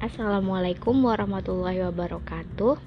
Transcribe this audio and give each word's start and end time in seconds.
Assalamualaikum 0.00 0.96
warahmatullahi 1.04 1.84
wabarakatuh. 1.84 2.80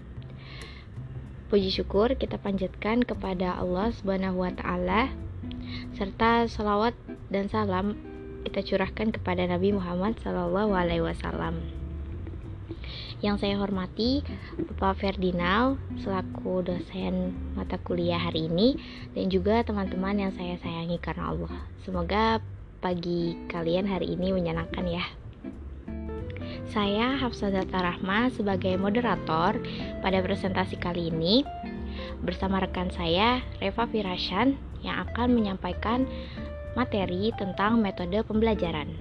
Puji 1.46 1.70
syukur 1.70 2.10
kita 2.18 2.42
panjatkan 2.42 3.06
kepada 3.06 3.54
Allah 3.54 3.94
Subhanahu 3.94 4.42
wa 4.42 4.50
taala 4.50 5.14
serta 5.94 6.50
salawat 6.50 6.98
dan 7.30 7.54
salam 7.54 8.02
kita 8.50 8.66
curahkan 8.66 9.14
kepada 9.14 9.46
Nabi 9.46 9.78
Muhammad 9.78 10.18
Sallallahu 10.26 10.74
alaihi 10.74 11.06
wasallam. 11.06 11.62
Yang 13.22 13.46
saya 13.46 13.62
hormati 13.62 14.26
Bapak 14.74 15.06
Ferdinal 15.06 15.78
selaku 16.02 16.66
dosen 16.66 17.38
mata 17.54 17.78
kuliah 17.78 18.18
hari 18.18 18.50
ini 18.50 18.74
dan 19.14 19.30
juga 19.30 19.62
teman-teman 19.62 20.18
yang 20.18 20.34
saya 20.34 20.58
sayangi 20.58 20.98
karena 20.98 21.30
Allah. 21.30 21.62
Semoga 21.86 22.42
pagi 22.82 23.38
kalian 23.54 23.86
hari 23.86 24.18
ini 24.18 24.34
menyenangkan 24.34 24.90
ya. 24.90 25.06
Saya 26.72 27.20
Hafsazata 27.20 27.84
Rahma 27.84 28.32
sebagai 28.32 28.80
moderator 28.80 29.60
pada 30.00 30.20
presentasi 30.24 30.80
kali 30.80 31.12
ini 31.12 31.44
bersama 32.24 32.64
rekan 32.64 32.88
saya 32.94 33.44
Reva 33.60 33.84
Firashan 33.84 34.56
yang 34.80 35.04
akan 35.10 35.36
menyampaikan 35.36 36.08
materi 36.80 37.36
tentang 37.36 37.84
metode 37.84 38.24
pembelajaran. 38.24 38.96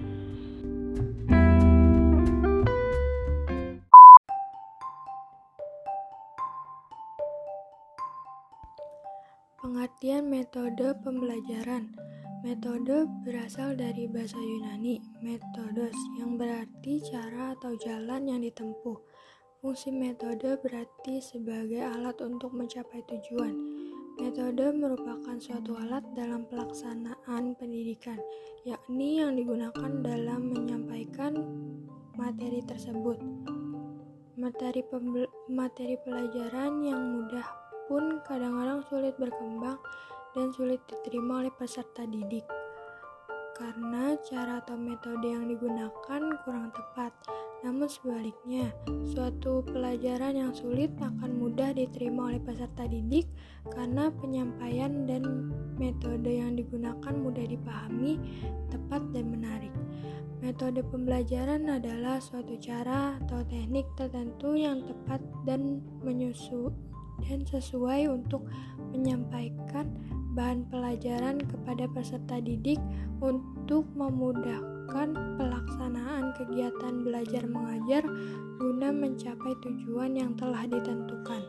Pengertian 9.63 10.27
metode 10.27 10.91
pembelajaran 10.99 12.12
Metode 12.43 13.07
berasal 13.23 13.79
dari 13.79 14.03
bahasa 14.03 14.35
Yunani, 14.35 14.99
metodos, 15.23 15.95
yang 16.19 16.35
berarti 16.35 16.99
cara 17.07 17.55
atau 17.55 17.71
jalan 17.79 18.27
yang 18.27 18.43
ditempuh. 18.43 18.99
Fungsi 19.63 19.95
metode 19.95 20.59
berarti 20.59 21.23
sebagai 21.23 21.79
alat 21.79 22.19
untuk 22.19 22.51
mencapai 22.51 22.99
tujuan. 23.07 23.55
Metode 24.19 24.75
merupakan 24.75 25.39
suatu 25.39 25.79
alat 25.79 26.03
dalam 26.19 26.43
pelaksanaan 26.51 27.55
pendidikan, 27.55 28.19
yakni 28.67 29.23
yang 29.23 29.39
digunakan 29.39 30.03
dalam 30.03 30.51
menyampaikan 30.51 31.47
materi 32.19 32.59
tersebut. 32.67 33.23
Materi, 34.35 34.83
materi 35.47 35.95
pelajaran 36.03 36.83
yang 36.83 37.23
mudah 37.23 37.47
pun 37.87 38.19
kadang-kadang 38.27 38.83
sulit 38.91 39.15
berkembang 39.15 39.79
dan 40.33 40.53
sulit 40.53 40.81
diterima 40.89 41.45
oleh 41.45 41.53
peserta 41.53 42.05
didik 42.05 42.45
karena 43.53 44.17
cara 44.25 44.65
atau 44.65 44.73
metode 44.73 45.29
yang 45.29 45.45
digunakan 45.45 46.21
kurang 46.41 46.73
tepat. 46.73 47.13
Namun 47.63 47.87
sebaliknya, 47.87 48.75
suatu 49.07 49.63
pelajaran 49.63 50.35
yang 50.35 50.51
sulit 50.51 50.91
akan 50.99 51.39
mudah 51.39 51.71
diterima 51.71 52.33
oleh 52.33 52.41
peserta 52.43 52.83
didik 52.89 53.29
karena 53.71 54.11
penyampaian 54.19 55.07
dan 55.07 55.53
metode 55.79 56.27
yang 56.27 56.59
digunakan 56.59 57.13
mudah 57.13 57.45
dipahami, 57.45 58.19
tepat 58.67 59.01
dan 59.15 59.31
menarik. 59.31 59.71
Metode 60.43 60.83
pembelajaran 60.83 61.71
adalah 61.71 62.19
suatu 62.19 62.59
cara 62.59 63.15
atau 63.23 63.47
teknik 63.47 63.87
tertentu 63.95 64.59
yang 64.59 64.83
tepat 64.83 65.23
dan 65.47 65.79
menyusu 66.03 66.67
dan 67.23 67.47
sesuai 67.47 68.11
untuk 68.11 68.43
menyampaikan 68.91 69.87
bahan 70.33 70.65
pelajaran 70.73 71.37
kepada 71.45 71.85
peserta 71.93 72.41
didik 72.41 72.81
untuk 73.21 73.85
memudahkan 73.93 75.13
pelaksanaan 75.37 76.33
kegiatan 76.33 77.05
belajar 77.05 77.45
mengajar 77.45 78.01
guna 78.57 78.89
mencapai 78.89 79.53
tujuan 79.61 80.17
yang 80.17 80.33
telah 80.33 80.65
ditentukan. 80.65 81.41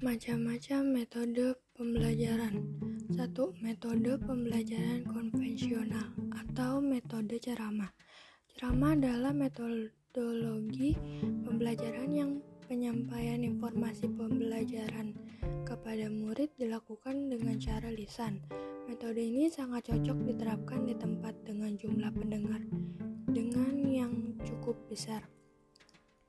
Macam-macam 0.00 0.80
metode 0.88 1.46
pembelajaran. 1.76 2.54
Satu, 3.12 3.52
metode 3.60 4.16
pembelajaran 4.24 5.04
konvensional 5.04 6.29
ceramah. 7.40 7.88
Ceramah 8.52 8.92
adalah 8.92 9.32
metodologi 9.32 10.92
pembelajaran 11.48 12.12
yang 12.12 12.30
penyampaian 12.68 13.42
informasi 13.42 14.06
pembelajaran 14.12 15.16
kepada 15.64 16.06
murid 16.06 16.52
dilakukan 16.60 17.32
dengan 17.32 17.56
cara 17.58 17.88
lisan. 17.90 18.44
Metode 18.86 19.24
ini 19.24 19.48
sangat 19.48 19.90
cocok 19.90 20.28
diterapkan 20.28 20.86
di 20.86 20.94
tempat 20.94 21.34
dengan 21.42 21.74
jumlah 21.74 22.12
pendengar 22.14 22.62
dengan 23.26 23.74
yang 23.88 24.36
cukup 24.44 24.76
besar. 24.86 25.24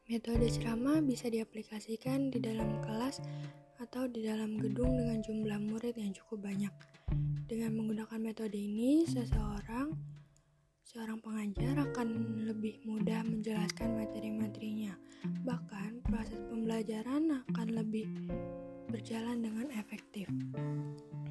Metode 0.08 0.48
ceramah 0.50 1.00
bisa 1.04 1.28
diaplikasikan 1.28 2.32
di 2.32 2.40
dalam 2.42 2.82
kelas 2.84 3.22
atau 3.82 4.06
di 4.06 4.22
dalam 4.22 4.62
gedung 4.62 4.94
dengan 4.94 5.20
jumlah 5.26 5.60
murid 5.62 5.98
yang 5.98 6.14
cukup 6.14 6.52
banyak. 6.52 6.74
Dengan 7.50 7.76
menggunakan 7.76 8.20
metode 8.22 8.56
ini, 8.56 9.04
seseorang 9.10 10.11
seorang 10.92 11.24
pengajar 11.24 11.88
akan 11.88 12.08
lebih 12.52 12.84
mudah 12.84 13.24
menjelaskan 13.24 13.96
materi-materinya. 13.96 14.92
Bahkan, 15.48 16.04
proses 16.04 16.44
pembelajaran 16.52 17.32
akan 17.48 17.68
lebih 17.80 18.12
berjalan 18.92 19.40
dengan 19.40 19.72
efektif. 19.72 20.28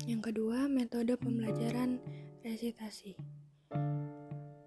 Yang 0.08 0.32
kedua, 0.32 0.64
metode 0.64 1.12
pembelajaran 1.20 2.00
resitasi. 2.40 3.20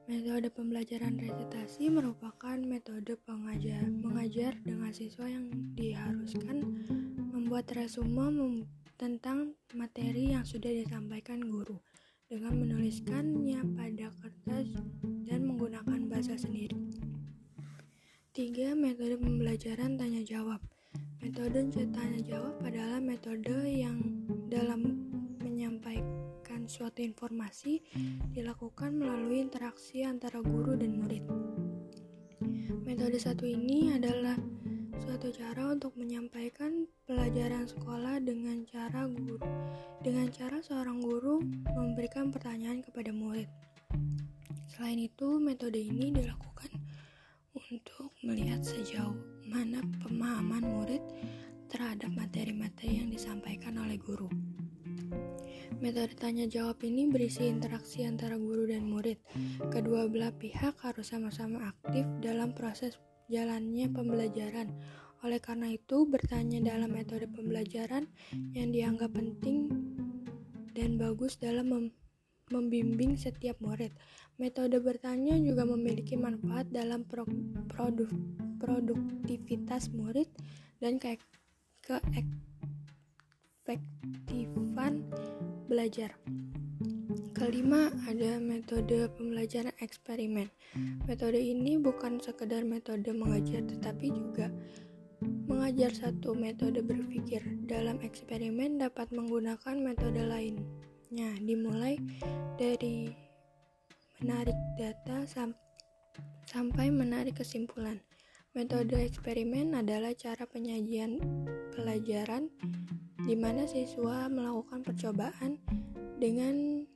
Metode 0.05 0.53
pembelajaran 0.53 1.17
resitasi 1.17 1.89
merupakan 1.89 2.61
metode 2.61 3.17
pengajar 3.25 3.89
mengajar 3.89 4.53
dengan 4.61 4.93
siswa 4.93 5.25
yang 5.25 5.49
diharuskan 5.73 6.85
membuat 7.33 7.65
resume 7.73 8.69
tentang 9.01 9.57
materi 9.73 10.37
yang 10.37 10.45
sudah 10.45 10.69
disampaikan 10.69 11.41
guru 11.49 11.81
dengan 12.27 12.55
menuliskannya 12.55 13.59
pada 13.75 14.07
kertas 14.23 14.67
dan 15.27 15.39
menggunakan 15.43 16.07
bahasa 16.07 16.39
sendiri. 16.39 16.77
Tiga 18.33 18.73
Metode 18.73 19.19
pembelajaran 19.19 19.99
tanya 19.99 20.25
jawab. 20.25 20.57
Metode 21.21 21.69
tanya 21.71 22.21
jawab 22.23 22.57
adalah 22.65 22.99
metode 22.99 23.53
yang 23.69 24.01
dalam 24.49 25.07
menyampaikan 25.39 26.65
suatu 26.65 27.05
informasi 27.05 27.79
dilakukan 28.33 28.97
melalui 28.97 29.43
interaksi 29.43 30.03
antara 30.03 30.41
guru 30.41 30.75
dan 30.75 30.99
murid. 30.99 31.23
Metode 32.83 33.21
satu 33.21 33.47
ini 33.47 33.95
adalah 33.95 34.35
suatu 35.01 35.33
cara 35.33 35.73
untuk 35.73 35.97
menyampaikan 35.97 36.85
pelajaran 37.09 37.65
sekolah 37.65 38.21
dengan 38.21 38.61
cara 38.69 39.09
guru 39.09 39.41
dengan 40.03 40.27
cara 40.29 40.59
seorang 40.59 40.99
guru 40.99 41.39
memberikan 41.73 42.29
pertanyaan 42.29 42.83
kepada 42.83 43.09
murid. 43.15 43.47
Selain 44.67 44.99
itu, 44.99 45.39
metode 45.39 45.79
ini 45.79 46.11
dilakukan 46.11 46.69
untuk 47.55 48.11
melihat 48.25 48.61
sejauh 48.61 49.15
mana 49.47 49.79
pemahaman 50.03 50.65
murid 50.65 51.01
terhadap 51.71 52.11
materi-materi 52.13 53.01
yang 53.01 53.09
disampaikan 53.09 53.79
oleh 53.79 53.97
guru. 53.97 54.27
Metode 55.79 56.15
tanya 56.15 56.45
jawab 56.45 56.79
ini 56.85 57.09
berisi 57.09 57.49
interaksi 57.49 58.05
antara 58.05 58.37
guru 58.37 58.69
dan 58.69 58.85
murid. 58.85 59.17
Kedua 59.71 60.05
belah 60.11 60.31
pihak 60.35 60.79
harus 60.83 61.11
sama-sama 61.11 61.71
aktif 61.71 62.05
dalam 62.21 62.53
proses 62.53 62.99
jalannya 63.33 63.89
pembelajaran. 63.89 64.69
Oleh 65.25 65.41
karena 65.41 65.73
itu, 65.73 66.05
bertanya 66.05 66.61
dalam 66.61 66.93
metode 66.93 67.25
pembelajaran 67.25 68.05
yang 68.53 68.69
dianggap 68.69 69.17
penting 69.17 69.73
dan 70.77 71.01
bagus 71.01 71.41
dalam 71.41 71.73
mem 71.73 71.85
membimbing 72.51 73.15
setiap 73.17 73.57
murid. 73.63 73.89
Metode 74.37 74.77
bertanya 74.77 75.33
juga 75.39 75.65
memiliki 75.65 76.13
manfaat 76.19 76.69
dalam 76.69 77.07
pro 77.07 77.25
produk 77.71 78.11
produktivitas 78.61 79.89
murid 79.95 80.27
dan 80.83 80.99
ke 80.99 81.17
keefektifan 83.63 85.07
belajar. 85.65 86.13
Kelima, 87.43 87.91
ada 88.07 88.39
metode 88.39 89.03
pembelajaran 89.19 89.75
eksperimen. 89.83 90.47
Metode 91.03 91.43
ini 91.43 91.75
bukan 91.75 92.23
sekedar 92.23 92.63
metode 92.63 93.11
mengajar, 93.11 93.67
tetapi 93.67 94.15
juga 94.15 94.47
mengajar 95.51 95.91
satu 95.91 96.39
metode 96.39 96.79
berpikir. 96.79 97.43
Dalam 97.67 97.99
eksperimen 97.99 98.79
dapat 98.79 99.11
menggunakan 99.11 99.75
metode 99.75 100.23
lainnya, 100.23 101.35
dimulai 101.43 101.99
dari 102.55 103.11
menarik 104.23 104.55
data 104.79 105.27
sam 105.27 105.51
sampai 106.47 106.95
menarik 106.95 107.43
kesimpulan. 107.43 107.99
Metode 108.55 108.95
eksperimen 109.03 109.75
adalah 109.75 110.15
cara 110.15 110.47
penyajian 110.47 111.19
pelajaran 111.75 112.47
di 113.27 113.35
mana 113.35 113.67
siswa 113.67 114.31
melakukan 114.31 114.79
percobaan 114.87 115.59
dengan 116.23 116.87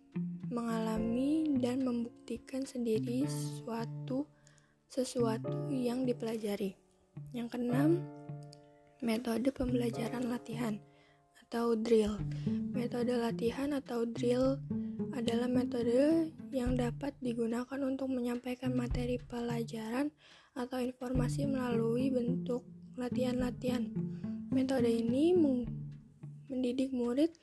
mengalami 0.48 1.58
dan 1.60 1.84
membuktikan 1.84 2.64
sendiri 2.64 3.28
suatu 3.28 4.28
sesuatu 4.88 5.68
yang 5.68 6.08
dipelajari. 6.08 6.76
Yang 7.36 7.58
keenam, 7.58 8.04
metode 9.04 9.52
pembelajaran 9.52 10.32
latihan 10.32 10.80
atau 11.48 11.76
drill. 11.76 12.20
Metode 12.72 13.16
latihan 13.20 13.76
atau 13.76 14.08
drill 14.08 14.60
adalah 15.16 15.50
metode 15.50 16.30
yang 16.54 16.78
dapat 16.78 17.16
digunakan 17.20 17.80
untuk 17.84 18.08
menyampaikan 18.12 18.72
materi 18.72 19.18
pelajaran 19.18 20.14
atau 20.54 20.80
informasi 20.80 21.50
melalui 21.50 22.14
bentuk 22.14 22.64
latihan-latihan. 22.98 23.90
Metode 24.54 24.90
ini 24.90 25.34
mendidik 26.48 26.94
murid 26.94 27.34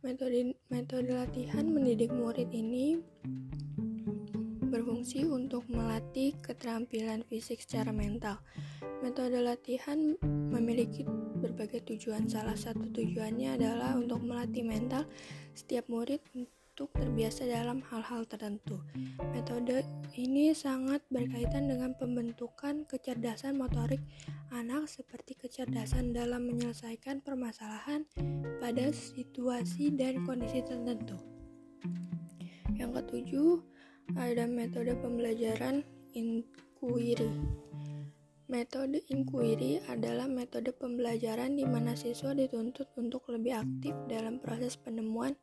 Metode 0.00 0.56
metode 0.72 1.12
latihan 1.12 1.68
mendidik 1.68 2.08
murid 2.08 2.48
ini 2.56 2.96
berfungsi 4.72 5.28
untuk 5.28 5.68
melatih 5.68 6.32
keterampilan 6.40 7.20
fisik 7.28 7.60
secara 7.60 7.92
mental. 7.92 8.40
Metode 9.04 9.44
latihan 9.44 10.16
memiliki 10.24 11.04
berbagai 11.44 11.84
tujuan. 11.84 12.32
Salah 12.32 12.56
satu 12.56 12.88
tujuannya 12.88 13.60
adalah 13.60 13.92
untuk 14.00 14.24
melatih 14.24 14.64
mental 14.64 15.04
setiap 15.52 15.84
murid 15.92 16.24
untuk 16.70 16.94
terbiasa 16.94 17.50
dalam 17.50 17.82
hal-hal 17.90 18.22
tertentu. 18.30 18.78
Metode 19.34 19.82
ini 20.14 20.54
sangat 20.54 21.02
berkaitan 21.10 21.66
dengan 21.66 21.98
pembentukan 21.98 22.86
kecerdasan 22.86 23.58
motorik 23.58 23.98
anak 24.54 24.86
seperti 24.86 25.34
kecerdasan 25.34 26.14
dalam 26.14 26.46
menyelesaikan 26.46 27.26
permasalahan 27.26 28.06
pada 28.62 28.94
situasi 28.94 29.90
dan 29.98 30.22
kondisi 30.22 30.62
tertentu. 30.62 31.18
Yang 32.78 33.02
ketujuh, 33.02 33.50
ada 34.14 34.46
metode 34.46 34.94
pembelajaran 34.94 35.82
inquiry. 36.14 37.34
Metode 38.50 39.06
inquiry 39.06 39.78
adalah 39.86 40.26
metode 40.26 40.74
pembelajaran 40.74 41.54
di 41.54 41.62
mana 41.62 41.94
siswa 41.94 42.34
dituntut 42.34 42.90
untuk 42.98 43.28
lebih 43.30 43.62
aktif 43.62 43.94
dalam 44.10 44.42
proses 44.42 44.74
penemuan 44.74 45.38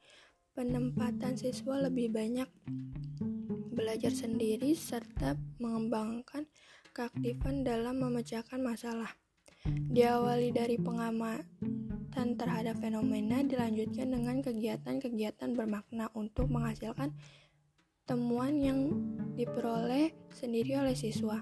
penempatan 0.57 1.38
siswa 1.38 1.86
lebih 1.86 2.09
banyak 2.09 2.50
belajar 3.77 4.09
sendiri 4.09 4.74
serta 4.74 5.38
mengembangkan 5.62 6.50
keaktifan 6.98 7.62
dalam 7.62 8.01
memecahkan 8.01 8.57
masalah. 8.57 9.13
Diawali 9.69 10.50
dari 10.50 10.81
pengamatan 10.81 12.27
terhadap 12.42 12.81
fenomena, 12.81 13.45
dilanjutkan 13.45 14.09
dengan 14.09 14.42
kegiatan-kegiatan 14.42 15.54
bermakna 15.54 16.09
untuk 16.18 16.50
menghasilkan 16.50 17.13
temuan 18.09 18.57
yang 18.57 18.98
diperoleh 19.38 20.09
sendiri 20.33 20.81
oleh 20.81 20.98
siswa. 20.98 21.38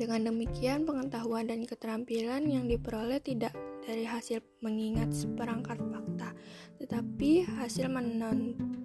Dengan 0.00 0.32
demikian, 0.32 0.88
pengetahuan 0.88 1.44
dan 1.44 1.68
keterampilan 1.68 2.48
yang 2.48 2.64
diperoleh 2.64 3.20
tidak 3.20 3.52
dari 3.82 4.06
hasil 4.06 4.42
mengingat 4.62 5.10
seperangkat 5.10 5.78
fakta, 5.78 6.34
tetapi 6.78 7.46
hasil 7.46 7.90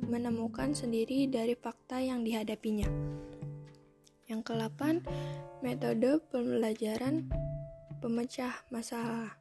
menemukan 0.07 0.73
sendiri 0.73 1.29
dari 1.29 1.53
fakta 1.53 2.01
yang 2.01 2.25
dihadapinya. 2.25 2.89
Yang 4.27 4.41
ke-8, 4.51 4.81
metode 5.63 6.19
pembelajaran 6.27 7.31
pemecah 8.03 8.53
masalah. 8.69 9.39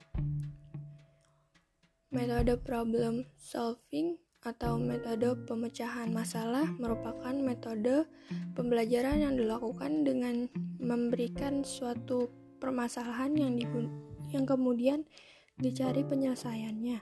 Metode 2.14 2.56
problem 2.62 3.26
solving 3.36 4.16
atau 4.46 4.78
metode 4.78 5.34
pemecahan 5.42 6.06
masalah 6.14 6.70
merupakan 6.78 7.34
metode 7.34 8.06
pembelajaran 8.54 9.26
yang 9.26 9.34
dilakukan 9.34 10.06
dengan 10.06 10.46
memberikan 10.78 11.66
suatu 11.66 12.30
permasalahan 12.62 13.34
yang, 13.34 13.58
yang 14.30 14.46
kemudian 14.46 15.02
dicari 15.56 16.04
penyelesaiannya. 16.04 17.00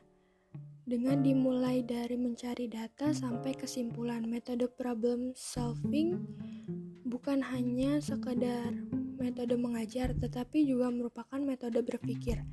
Dengan 0.84 1.24
dimulai 1.24 1.82
dari 1.82 2.14
mencari 2.14 2.70
data 2.70 3.10
sampai 3.10 3.56
kesimpulan, 3.56 4.22
metode 4.30 4.70
problem 4.70 5.34
solving 5.34 6.22
bukan 7.02 7.42
hanya 7.42 7.98
sekedar 7.98 8.70
metode 9.18 9.58
mengajar, 9.58 10.14
tetapi 10.14 10.62
juga 10.68 10.92
merupakan 10.94 11.40
metode 11.42 11.82
berpikir. 11.82 12.46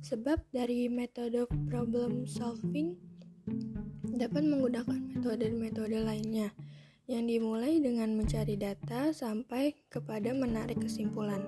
Sebab 0.00 0.40
dari 0.54 0.88
metode 0.88 1.44
problem 1.68 2.24
solving 2.24 2.96
dapat 4.14 4.46
menggunakan 4.46 5.18
metode-metode 5.18 5.98
lainnya 6.00 6.54
yang 7.10 7.26
dimulai 7.26 7.82
dengan 7.82 8.14
mencari 8.14 8.54
data 8.54 9.10
sampai 9.10 9.74
kepada 9.90 10.30
menarik 10.32 10.78
kesimpulan. 10.80 11.42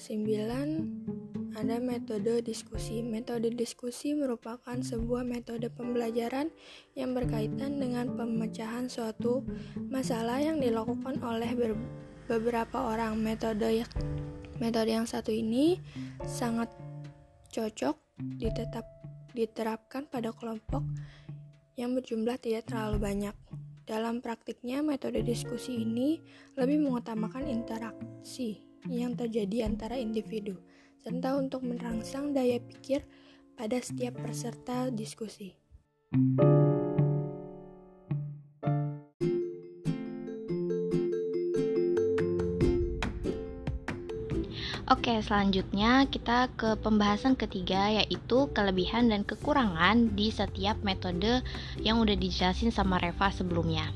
9 0.00 1.29
ada 1.58 1.82
metode 1.82 2.44
diskusi. 2.44 3.02
Metode 3.02 3.50
diskusi 3.50 4.14
merupakan 4.14 4.76
sebuah 4.78 5.26
metode 5.26 5.66
pembelajaran 5.72 6.52
yang 6.94 7.16
berkaitan 7.16 7.82
dengan 7.82 8.14
pemecahan 8.14 8.86
suatu 8.86 9.42
masalah 9.90 10.38
yang 10.38 10.62
dilakukan 10.62 11.18
oleh 11.24 11.50
beberapa 12.30 12.94
orang. 12.94 13.18
Metode 13.18 13.86
metode 14.62 14.90
yang 14.92 15.08
satu 15.08 15.32
ini 15.34 15.80
sangat 16.22 16.70
cocok 17.50 17.96
ditetap 18.38 18.86
diterapkan 19.32 20.06
pada 20.10 20.34
kelompok 20.34 20.82
yang 21.74 21.96
berjumlah 21.96 22.36
tidak 22.38 22.68
terlalu 22.68 22.98
banyak. 23.00 23.36
Dalam 23.88 24.22
praktiknya, 24.22 24.86
metode 24.86 25.18
diskusi 25.26 25.82
ini 25.82 26.22
lebih 26.54 26.78
mengutamakan 26.86 27.50
interaksi 27.50 28.62
yang 28.86 29.18
terjadi 29.18 29.66
antara 29.66 29.98
individu 29.98 30.54
serta 31.00 31.40
untuk 31.40 31.64
merangsang 31.64 32.36
daya 32.36 32.60
pikir 32.60 33.00
pada 33.56 33.80
setiap 33.80 34.20
peserta 34.20 34.92
diskusi. 34.92 35.56
Oke, 44.90 45.22
selanjutnya 45.22 46.04
kita 46.10 46.50
ke 46.58 46.74
pembahasan 46.82 47.38
ketiga 47.38 47.88
yaitu 47.94 48.50
kelebihan 48.50 49.08
dan 49.08 49.22
kekurangan 49.22 50.12
di 50.18 50.34
setiap 50.34 50.82
metode 50.82 51.46
yang 51.80 52.02
udah 52.02 52.18
dijelasin 52.18 52.74
sama 52.74 52.98
Reva 52.98 53.30
sebelumnya. 53.30 53.88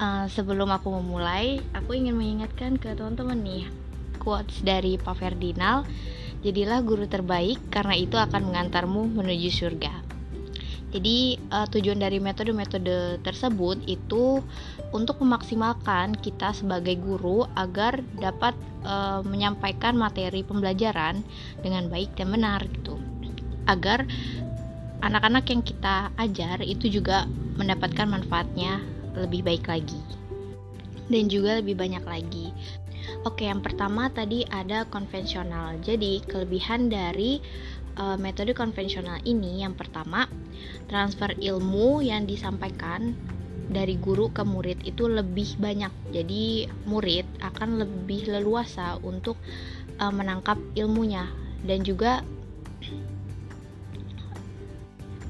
Uh, 0.00 0.26
sebelum 0.26 0.72
aku 0.74 0.90
memulai, 0.98 1.62
aku 1.76 1.94
ingin 1.94 2.18
mengingatkan 2.18 2.80
ke 2.80 2.96
teman-teman 2.96 3.38
nih 3.44 3.83
quotes 4.24 4.64
dari 4.64 4.96
Pak 4.96 5.20
Ferdinand, 5.20 5.84
jadilah 6.40 6.80
guru 6.80 7.04
terbaik 7.04 7.60
karena 7.68 7.94
itu 7.94 8.16
akan 8.16 8.50
mengantarmu 8.50 9.20
menuju 9.20 9.52
surga. 9.52 10.14
Jadi 10.94 11.42
uh, 11.50 11.66
tujuan 11.66 11.98
dari 11.98 12.22
metode-metode 12.22 13.18
tersebut 13.26 13.82
itu 13.90 14.38
untuk 14.94 15.18
memaksimalkan 15.18 16.14
kita 16.14 16.54
sebagai 16.54 16.94
guru 17.02 17.42
agar 17.58 17.98
dapat 18.14 18.54
uh, 18.86 19.18
menyampaikan 19.26 19.98
materi 19.98 20.46
pembelajaran 20.46 21.26
dengan 21.66 21.90
baik 21.90 22.14
dan 22.14 22.30
benar 22.30 22.62
gitu. 22.70 22.94
Agar 23.66 24.06
anak-anak 25.02 25.50
yang 25.50 25.66
kita 25.66 26.14
ajar 26.14 26.62
itu 26.62 26.86
juga 26.86 27.26
mendapatkan 27.58 28.06
manfaatnya 28.06 28.78
lebih 29.18 29.42
baik 29.42 29.66
lagi 29.66 29.98
dan 31.10 31.28
juga 31.28 31.58
lebih 31.58 31.74
banyak 31.74 32.04
lagi. 32.06 32.54
Oke, 33.24 33.48
yang 33.48 33.64
pertama 33.64 34.12
tadi 34.12 34.44
ada 34.48 34.84
konvensional. 34.88 35.80
Jadi, 35.80 36.20
kelebihan 36.24 36.92
dari 36.92 37.40
uh, 37.96 38.16
metode 38.20 38.52
konvensional 38.52 39.20
ini 39.24 39.64
yang 39.64 39.72
pertama, 39.76 40.28
transfer 40.88 41.32
ilmu 41.36 42.04
yang 42.04 42.28
disampaikan 42.28 43.16
dari 43.64 43.96
guru 43.96 44.28
ke 44.28 44.44
murid 44.44 44.84
itu 44.84 45.08
lebih 45.08 45.56
banyak. 45.56 45.92
Jadi, 46.12 46.68
murid 46.84 47.24
akan 47.40 47.80
lebih 47.80 48.28
leluasa 48.28 49.00
untuk 49.00 49.40
uh, 50.00 50.12
menangkap 50.12 50.60
ilmunya 50.76 51.28
dan 51.64 51.80
juga 51.80 52.20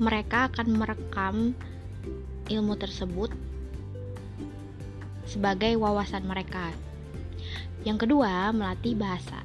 mereka 0.02 0.50
akan 0.50 0.74
merekam 0.74 1.36
ilmu 2.50 2.74
tersebut 2.74 3.30
sebagai 5.24 5.78
wawasan 5.80 6.26
mereka. 6.26 6.74
Yang 7.84 8.08
kedua, 8.08 8.50
melatih 8.56 8.96
bahasa. 8.96 9.44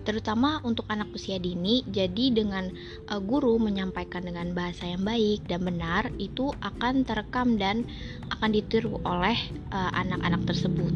Terutama 0.00 0.64
untuk 0.64 0.88
anak 0.88 1.12
usia 1.12 1.36
dini, 1.36 1.84
jadi 1.84 2.32
dengan 2.32 2.72
uh, 3.12 3.20
guru 3.20 3.60
menyampaikan 3.60 4.24
dengan 4.24 4.56
bahasa 4.56 4.88
yang 4.88 5.04
baik 5.04 5.44
dan 5.44 5.60
benar, 5.60 6.08
itu 6.16 6.56
akan 6.64 7.04
terekam 7.04 7.60
dan 7.60 7.84
akan 8.32 8.50
ditiru 8.52 8.96
oleh 9.04 9.36
anak 9.72 10.20
anak-anak 10.20 10.42
tersebut. 10.48 10.92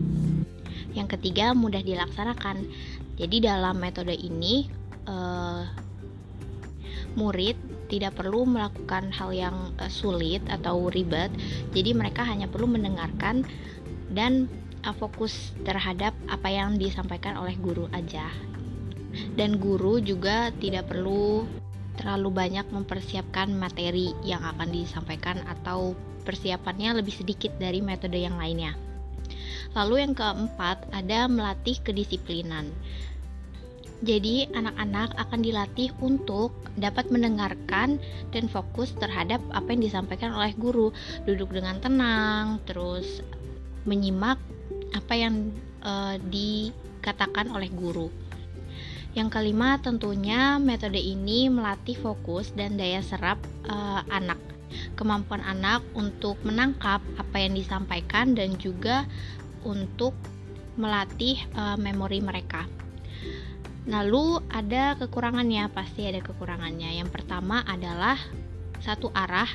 Yang 0.97 1.21
ketiga, 1.21 1.53
mudah 1.53 1.85
dilaksanakan. 1.85 2.65
Jadi 3.21 3.45
dalam 3.45 3.77
metode 3.77 4.17
ini 4.17 4.73
uh, 5.05 5.69
murid 7.15 7.55
tidak 7.93 8.17
perlu 8.17 8.49
melakukan 8.49 9.13
hal 9.13 9.31
yang 9.37 9.57
sulit 9.93 10.41
atau 10.49 10.89
ribet. 10.89 11.29
Jadi 11.77 11.93
mereka 11.93 12.25
hanya 12.25 12.49
perlu 12.49 12.67
mendengarkan 12.73 13.45
dan 14.11 14.49
fokus 14.93 15.57
terhadap 15.65 16.13
apa 16.29 16.53
yang 16.53 16.77
disampaikan 16.77 17.41
oleh 17.41 17.57
guru 17.57 17.89
aja. 17.97 18.29
Dan 19.33 19.57
guru 19.57 20.03
juga 20.05 20.53
tidak 20.61 20.93
perlu 20.93 21.49
terlalu 21.95 22.29
banyak 22.35 22.67
mempersiapkan 22.75 23.55
materi 23.55 24.13
yang 24.27 24.43
akan 24.43 24.69
disampaikan 24.75 25.41
atau 25.47 25.95
persiapannya 26.27 26.99
lebih 27.01 27.15
sedikit 27.15 27.55
dari 27.57 27.79
metode 27.79 28.19
yang 28.19 28.35
lainnya. 28.37 28.75
Lalu 29.79 30.03
yang 30.07 30.13
keempat 30.13 30.91
ada 30.91 31.31
melatih 31.31 31.79
kedisiplinan. 31.83 32.75
Jadi, 34.05 34.51
anak-anak 34.53 35.17
akan 35.17 35.41
dilatih 35.41 35.89
untuk 36.03 36.53
dapat 36.77 37.09
mendengarkan 37.09 37.97
dan 38.35 38.45
fokus 38.53 38.93
terhadap 39.01 39.41
apa 39.55 39.73
yang 39.73 39.81
disampaikan 39.81 40.35
oleh 40.35 40.53
guru, 40.61 40.93
duduk 41.25 41.55
dengan 41.55 41.81
tenang, 41.81 42.61
terus 42.69 43.25
menyimak 43.89 44.37
apa 44.95 45.13
yang 45.19 45.51
uh, 45.83 46.17
dikatakan 46.31 47.51
oleh 47.51 47.69
guru. 47.75 48.09
Yang 49.15 49.29
kelima, 49.31 49.79
tentunya 49.79 50.59
metode 50.59 50.99
ini 50.99 51.47
melatih 51.47 51.95
fokus 51.99 52.51
dan 52.55 52.75
daya 52.75 52.99
serap 53.03 53.39
uh, 53.71 54.03
anak. 54.11 54.39
Kemampuan 54.99 55.39
anak 55.43 55.87
untuk 55.95 56.39
menangkap 56.43 56.99
apa 57.15 57.37
yang 57.39 57.55
disampaikan 57.55 58.35
dan 58.35 58.59
juga 58.59 59.07
untuk 59.63 60.19
melatih 60.75 61.39
uh, 61.55 61.79
memori 61.79 62.19
mereka. 62.19 62.67
Lalu 63.87 64.43
ada 64.51 64.99
kekurangannya, 64.99 65.71
pasti 65.71 66.11
ada 66.11 66.19
kekurangannya. 66.19 66.99
Yang 66.99 67.15
pertama 67.15 67.63
adalah 67.63 68.19
satu 68.83 69.15
arah. 69.15 69.49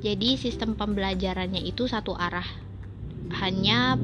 Jadi 0.00 0.40
sistem 0.40 0.72
pembelajarannya 0.72 1.60
itu 1.62 1.84
satu 1.84 2.16
arah. 2.16 2.46
Hanya 3.42 3.98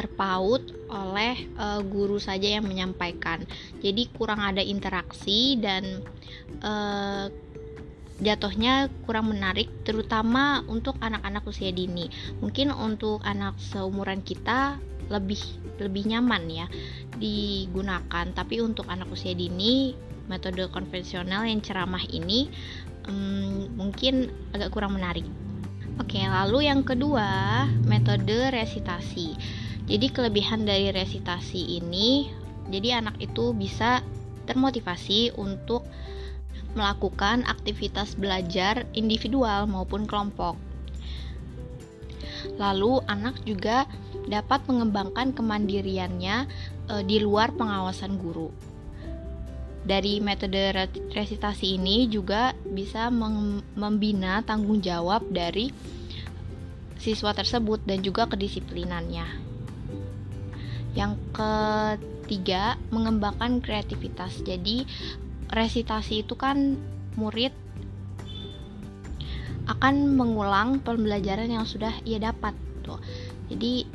terpaut 0.00 0.64
oleh 0.88 1.44
uh, 1.60 1.84
guru 1.84 2.16
saja 2.16 2.56
yang 2.56 2.64
menyampaikan. 2.64 3.44
Jadi 3.84 4.08
kurang 4.16 4.40
ada 4.40 4.64
interaksi 4.64 5.60
dan 5.60 6.00
uh, 6.64 7.28
jatuhnya 8.24 8.88
kurang 9.04 9.28
menarik 9.28 9.68
terutama 9.84 10.64
untuk 10.64 10.96
anak-anak 11.04 11.44
usia 11.44 11.68
dini. 11.68 12.08
Mungkin 12.40 12.72
untuk 12.72 13.20
anak 13.28 13.60
seumuran 13.60 14.24
kita 14.24 14.80
lebih 15.10 15.42
lebih 15.82 16.06
nyaman 16.06 16.46
ya 16.48 16.66
digunakan 17.18 18.26
tapi 18.30 18.62
untuk 18.62 18.86
anak 18.86 19.10
usia 19.10 19.34
dini 19.34 19.92
metode 20.30 20.70
konvensional 20.70 21.42
yang 21.42 21.58
ceramah 21.58 22.06
ini 22.06 22.46
um, 23.10 23.66
mungkin 23.74 24.30
agak 24.54 24.70
kurang 24.70 24.94
menarik 24.94 25.26
oke 25.98 26.14
lalu 26.14 26.70
yang 26.70 26.86
kedua 26.86 27.66
metode 27.90 28.54
resitasi 28.54 29.34
jadi 29.90 30.06
kelebihan 30.14 30.62
dari 30.62 30.94
resitasi 30.94 31.82
ini 31.82 32.30
jadi 32.70 33.02
anak 33.02 33.18
itu 33.18 33.50
bisa 33.50 34.06
termotivasi 34.46 35.34
untuk 35.34 35.82
melakukan 36.78 37.42
aktivitas 37.50 38.14
belajar 38.14 38.86
individual 38.94 39.66
maupun 39.66 40.06
kelompok 40.06 40.54
Lalu 42.56 43.04
anak 43.08 43.40
juga 43.44 43.84
dapat 44.28 44.64
mengembangkan 44.68 45.32
kemandiriannya 45.36 46.36
e, 46.88 46.94
di 47.04 47.20
luar 47.20 47.52
pengawasan 47.56 48.16
guru. 48.20 48.52
Dari 49.80 50.20
metode 50.20 50.76
resitasi 51.16 51.80
ini 51.80 52.04
juga 52.04 52.52
bisa 52.68 53.08
membina 53.74 54.44
tanggung 54.44 54.84
jawab 54.84 55.24
dari 55.32 55.72
siswa 57.00 57.32
tersebut 57.32 57.80
dan 57.88 58.04
juga 58.04 58.28
kedisiplinannya. 58.28 59.49
Yang 60.94 61.18
ketiga, 61.34 62.74
mengembangkan 62.90 63.62
kreativitas. 63.62 64.42
Jadi, 64.42 64.86
resitasi 65.50 66.22
itu 66.22 66.38
kan 66.38 66.78
murid 67.18 67.54
akan 69.70 70.18
mengulang 70.18 70.82
pembelajaran 70.82 71.50
yang 71.50 71.66
sudah 71.66 71.94
ia 72.02 72.18
dapat 72.18 72.54
tuh. 72.82 72.98
Jadi 73.46 73.86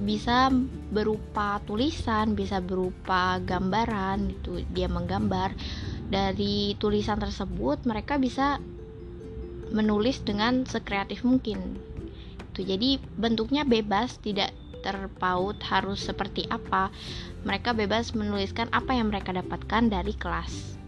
bisa 0.00 0.48
berupa 0.92 1.60
tulisan, 1.68 2.32
bisa 2.32 2.62
berupa 2.62 3.36
gambaran 3.42 4.40
itu 4.40 4.64
dia 4.72 4.88
menggambar. 4.88 5.52
Dari 6.10 6.74
tulisan 6.80 7.20
tersebut 7.22 7.86
mereka 7.86 8.16
bisa 8.18 8.58
menulis 9.70 10.24
dengan 10.24 10.66
sekreatif 10.66 11.22
mungkin. 11.22 11.78
Itu 12.50 12.66
jadi 12.66 12.98
bentuknya 13.14 13.62
bebas, 13.62 14.18
tidak 14.18 14.50
terpaut 14.80 15.56
harus 15.68 16.00
seperti 16.02 16.44
apa. 16.48 16.92
Mereka 17.44 17.72
bebas 17.72 18.12
menuliskan 18.12 18.68
apa 18.72 18.96
yang 18.96 19.08
mereka 19.12 19.32
dapatkan 19.32 19.88
dari 19.88 20.12
kelas. 20.16 20.80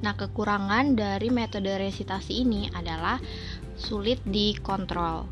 Nah, 0.00 0.14
kekurangan 0.14 0.94
dari 0.94 1.28
metode 1.28 1.68
resitasi 1.74 2.46
ini 2.46 2.70
adalah 2.72 3.18
sulit 3.74 4.22
dikontrol. 4.24 5.26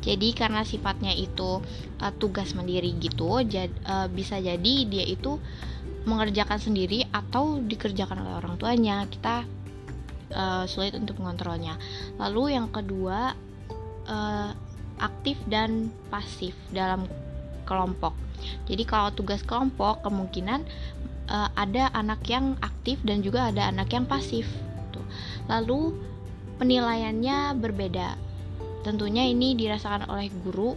Jadi 0.00 0.32
karena 0.32 0.64
sifatnya 0.64 1.12
itu 1.12 1.60
uh, 2.00 2.12
tugas 2.16 2.56
mandiri 2.56 2.96
gitu, 2.96 3.44
jad, 3.44 3.68
uh, 3.84 4.08
bisa 4.08 4.40
jadi 4.40 4.74
dia 4.88 5.04
itu 5.04 5.36
mengerjakan 6.08 6.56
sendiri 6.56 7.04
atau 7.12 7.60
dikerjakan 7.60 8.24
oleh 8.24 8.34
orang 8.40 8.56
tuanya. 8.56 9.04
Kita 9.04 9.44
uh, 10.32 10.64
sulit 10.64 10.96
untuk 10.96 11.20
mengontrolnya. 11.20 11.76
Lalu 12.16 12.56
yang 12.56 12.72
kedua 12.72 13.36
uh, 14.08 14.50
aktif 15.00 15.36
dan 15.48 15.92
pasif 16.08 16.56
dalam 16.72 17.04
kelompok. 17.70 18.18
Jadi 18.66 18.82
kalau 18.82 19.14
tugas 19.14 19.46
kelompok 19.46 20.02
kemungkinan 20.02 20.66
uh, 21.30 21.48
ada 21.54 21.94
anak 21.94 22.26
yang 22.26 22.58
aktif 22.58 22.98
dan 23.06 23.22
juga 23.22 23.54
ada 23.54 23.70
anak 23.70 23.94
yang 23.94 24.10
pasif. 24.10 24.50
Tuh. 24.90 25.06
Lalu 25.46 25.94
penilaiannya 26.58 27.54
berbeda. 27.62 28.18
Tentunya 28.82 29.30
ini 29.30 29.54
dirasakan 29.54 30.10
oleh 30.10 30.28
guru. 30.42 30.74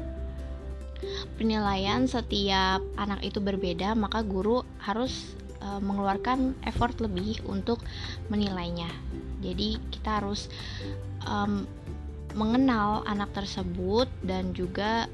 Penilaian 1.36 2.08
setiap 2.08 2.80
anak 2.96 3.20
itu 3.28 3.44
berbeda, 3.44 3.92
maka 3.92 4.24
guru 4.24 4.64
harus 4.80 5.36
e, 5.60 5.68
mengeluarkan 5.84 6.56
effort 6.64 6.96
lebih 7.04 7.44
untuk 7.44 7.84
menilainya. 8.32 8.88
Jadi 9.44 9.76
kita 9.92 10.24
harus 10.24 10.48
um, 11.28 11.68
mengenal 12.40 13.04
anak 13.04 13.36
tersebut 13.36 14.08
dan 14.24 14.56
juga 14.56 15.12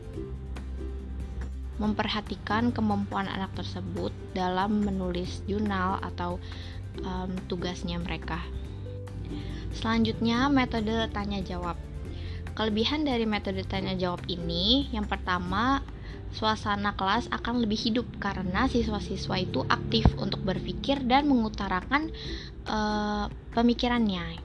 memperhatikan 1.80 2.76
kemampuan 2.76 3.26
anak 3.26 3.56
tersebut 3.56 4.12
dalam 4.36 4.84
menulis 4.84 5.42
jurnal 5.48 5.98
atau 6.04 6.38
um, 7.02 7.32
tugasnya 7.48 7.98
mereka. 7.98 8.44
Selanjutnya, 9.72 10.52
metode 10.52 11.08
tanya 11.16 11.40
jawab. 11.40 11.80
Kelebihan 12.58 13.08
dari 13.08 13.24
metode 13.24 13.64
tanya 13.64 13.96
jawab 13.96 14.20
ini, 14.28 14.92
yang 14.92 15.08
pertama, 15.08 15.80
suasana 16.36 16.94
kelas 16.94 17.32
akan 17.32 17.64
lebih 17.64 17.80
hidup 17.80 18.06
karena 18.20 18.68
siswa-siswa 18.70 19.40
itu 19.40 19.64
aktif 19.72 20.06
untuk 20.20 20.44
berpikir 20.44 21.02
dan 21.08 21.26
mengutarakan 21.26 22.12
uh, 22.68 23.32
pemikirannya. 23.56 24.38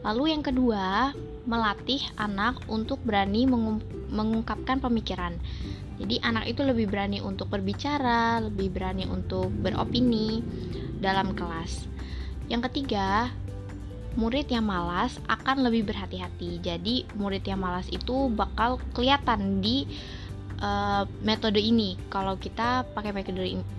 Lalu 0.00 0.32
yang 0.32 0.42
kedua, 0.42 1.12
melatih 1.44 2.00
anak 2.16 2.64
untuk 2.72 3.02
berani 3.04 3.44
mengungkapkan 4.08 4.80
pemikiran. 4.80 5.36
Jadi 6.04 6.20
anak 6.20 6.44
itu 6.52 6.60
lebih 6.60 6.92
berani 6.92 7.24
untuk 7.24 7.48
berbicara, 7.48 8.36
lebih 8.44 8.68
berani 8.76 9.08
untuk 9.08 9.48
beropini 9.48 10.44
dalam 11.00 11.32
kelas. 11.32 11.88
Yang 12.44 12.68
ketiga, 12.68 13.32
murid 14.12 14.52
yang 14.52 14.68
malas 14.68 15.16
akan 15.32 15.64
lebih 15.64 15.88
berhati-hati. 15.88 16.60
Jadi, 16.60 17.08
murid 17.16 17.48
yang 17.48 17.64
malas 17.64 17.88
itu 17.88 18.28
bakal 18.28 18.76
kelihatan 18.92 19.64
di 19.64 19.88
uh, 20.60 21.08
metode 21.24 21.56
ini. 21.56 21.96
Kalau 22.12 22.36
kita 22.36 22.84
pakai 22.92 23.16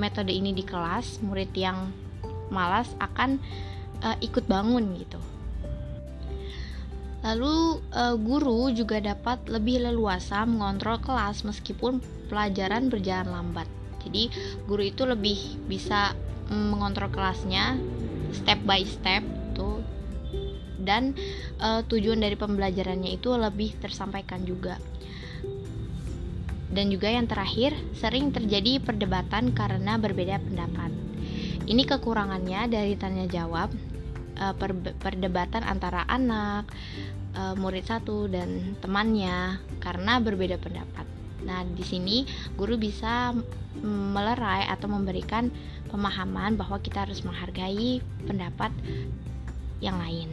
metode 0.02 0.34
ini 0.34 0.50
di 0.50 0.66
kelas, 0.66 1.22
murid 1.22 1.54
yang 1.54 1.94
malas 2.50 2.90
akan 2.98 3.38
uh, 4.02 4.18
ikut 4.18 4.50
bangun 4.50 4.98
gitu. 4.98 5.22
Lalu 7.26 7.82
uh, 7.90 8.14
guru 8.22 8.70
juga 8.70 9.02
dapat 9.02 9.50
lebih 9.50 9.82
leluasa 9.82 10.46
mengontrol 10.46 11.02
kelas 11.02 11.42
meskipun 11.42 11.98
pelajaran 12.30 12.94
berjalan 12.94 13.34
lambat. 13.34 13.66
Jadi 14.06 14.30
guru 14.70 14.86
itu 14.86 15.10
lebih 15.10 15.66
bisa 15.66 16.14
mm, 16.54 16.70
mengontrol 16.70 17.10
kelasnya 17.10 17.82
step 18.30 18.62
by 18.62 18.86
step 18.86 19.26
tuh 19.58 19.82
dan 20.78 21.18
uh, 21.58 21.82
tujuan 21.90 22.22
dari 22.22 22.38
pembelajarannya 22.38 23.18
itu 23.18 23.34
lebih 23.34 23.74
tersampaikan 23.82 24.46
juga 24.46 24.78
Dan 26.76 26.92
juga 26.92 27.08
yang 27.08 27.24
terakhir, 27.24 27.72
sering 27.96 28.36
terjadi 28.36 28.84
perdebatan 28.84 29.56
karena 29.56 29.96
berbeda 29.96 30.44
pendapat. 30.44 30.92
Ini 31.72 31.88
kekurangannya 31.88 32.68
dari 32.68 33.00
tanya 33.00 33.24
jawab, 33.32 33.72
uh, 34.40 34.54
perdebatan 35.00 35.64
antara 35.66 36.04
anak, 36.08 36.70
uh, 37.36 37.54
murid 37.60 37.86
satu 37.88 38.28
dan 38.32 38.80
temannya 38.80 39.60
karena 39.84 40.20
berbeda 40.24 40.60
pendapat. 40.60 41.06
Nah, 41.46 41.62
di 41.62 41.86
sini 41.86 42.26
guru 42.58 42.80
bisa 42.80 43.36
melerai 43.86 44.66
atau 44.72 44.90
memberikan 44.90 45.52
pemahaman 45.92 46.58
bahwa 46.58 46.82
kita 46.82 47.06
harus 47.06 47.22
menghargai 47.22 48.02
pendapat 48.26 48.74
yang 49.84 50.00
lain. 50.02 50.32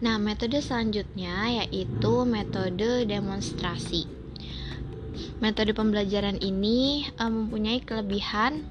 Nah, 0.00 0.16
metode 0.16 0.62
selanjutnya 0.64 1.64
yaitu 1.64 2.24
metode 2.24 3.04
demonstrasi. 3.04 4.08
Metode 5.40 5.72
pembelajaran 5.76 6.40
ini 6.40 7.08
uh, 7.20 7.28
mempunyai 7.28 7.84
kelebihan 7.84 8.64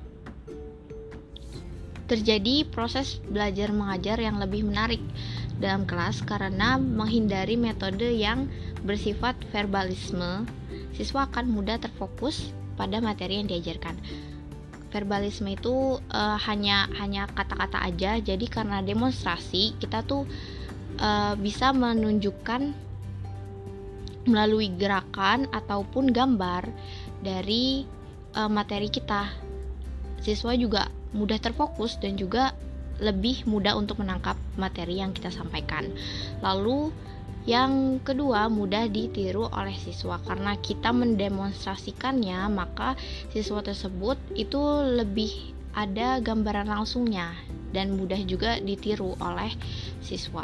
terjadi 2.10 2.66
proses 2.66 3.22
belajar 3.30 3.70
mengajar 3.70 4.18
yang 4.18 4.42
lebih 4.42 4.66
menarik 4.66 5.00
dalam 5.62 5.86
kelas 5.86 6.26
karena 6.26 6.82
menghindari 6.82 7.54
metode 7.54 8.10
yang 8.10 8.50
bersifat 8.82 9.38
verbalisme, 9.54 10.50
siswa 10.98 11.30
akan 11.30 11.52
mudah 11.54 11.78
terfokus 11.78 12.50
pada 12.74 12.98
materi 12.98 13.38
yang 13.38 13.48
diajarkan. 13.48 13.94
Verbalisme 14.90 15.54
itu 15.54 16.02
uh, 16.02 16.38
hanya 16.50 16.90
hanya 16.98 17.30
kata-kata 17.30 17.86
aja, 17.86 18.18
jadi 18.18 18.46
karena 18.50 18.82
demonstrasi 18.82 19.78
kita 19.78 20.02
tuh 20.02 20.26
uh, 20.98 21.38
bisa 21.38 21.70
menunjukkan 21.70 22.74
melalui 24.26 24.74
gerakan 24.74 25.46
ataupun 25.54 26.10
gambar 26.10 26.66
dari 27.22 27.86
uh, 28.34 28.50
materi 28.50 28.90
kita. 28.90 29.30
Siswa 30.20 30.58
juga 30.58 30.90
mudah 31.16 31.42
terfokus 31.42 31.98
dan 31.98 32.16
juga 32.16 32.54
lebih 33.00 33.48
mudah 33.48 33.80
untuk 33.80 34.04
menangkap 34.04 34.36
materi 34.60 35.00
yang 35.00 35.16
kita 35.16 35.32
sampaikan. 35.32 35.88
Lalu 36.44 36.92
yang 37.48 38.04
kedua, 38.04 38.52
mudah 38.52 38.92
ditiru 38.92 39.48
oleh 39.50 39.74
siswa 39.74 40.20
karena 40.22 40.60
kita 40.60 40.92
mendemonstrasikannya, 40.92 42.52
maka 42.52 43.00
siswa 43.32 43.64
tersebut 43.64 44.20
itu 44.36 44.60
lebih 45.00 45.56
ada 45.74 46.20
gambaran 46.20 46.68
langsungnya 46.68 47.32
dan 47.72 47.96
mudah 47.96 48.20
juga 48.28 48.60
ditiru 48.60 49.16
oleh 49.24 49.56
siswa. 50.04 50.44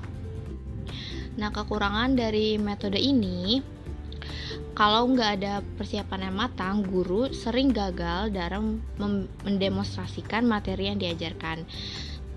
Nah, 1.35 1.51
kekurangan 1.51 2.15
dari 2.15 2.55
metode 2.55 2.95
ini 2.95 3.59
kalau 4.75 5.07
nggak 5.07 5.31
ada 5.39 5.63
persiapan 5.79 6.27
yang 6.27 6.35
matang, 6.35 6.83
guru 6.83 7.31
sering 7.31 7.71
gagal 7.71 8.27
dalam 8.35 8.83
mendemonstrasikan 9.47 10.43
materi 10.43 10.91
yang 10.91 10.99
diajarkan. 10.99 11.63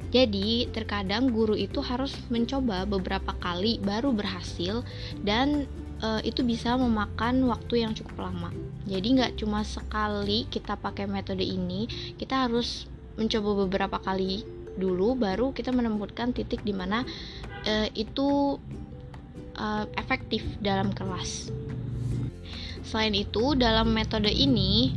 Jadi, 0.09 0.71
terkadang 0.73 1.35
guru 1.35 1.53
itu 1.53 1.85
harus 1.85 2.17
mencoba 2.33 2.89
beberapa 2.89 3.37
kali 3.37 3.77
baru 3.83 4.15
berhasil 4.15 4.81
dan 5.21 5.69
e, 6.01 6.09
itu 6.25 6.41
bisa 6.47 6.81
memakan 6.81 7.45
waktu 7.45 7.85
yang 7.85 7.93
cukup 7.93 8.31
lama. 8.31 8.49
Jadi, 8.89 9.21
nggak 9.21 9.37
cuma 9.43 9.61
sekali 9.67 10.49
kita 10.49 10.81
pakai 10.81 11.05
metode 11.05 11.45
ini, 11.45 11.91
kita 12.17 12.49
harus 12.49 12.89
mencoba 13.21 13.67
beberapa 13.67 13.99
kali 14.01 14.47
dulu 14.79 15.19
baru 15.19 15.51
kita 15.51 15.75
menemukan 15.75 16.31
titik 16.31 16.63
di 16.63 16.71
mana 16.71 17.03
e, 17.67 17.91
itu 17.99 18.57
e, 19.59 19.67
efektif 19.99 20.47
dalam 20.63 20.95
kelas. 20.95 21.51
Selain 22.89 23.13
itu, 23.13 23.53
dalam 23.53 23.93
metode 23.93 24.33
ini 24.33 24.97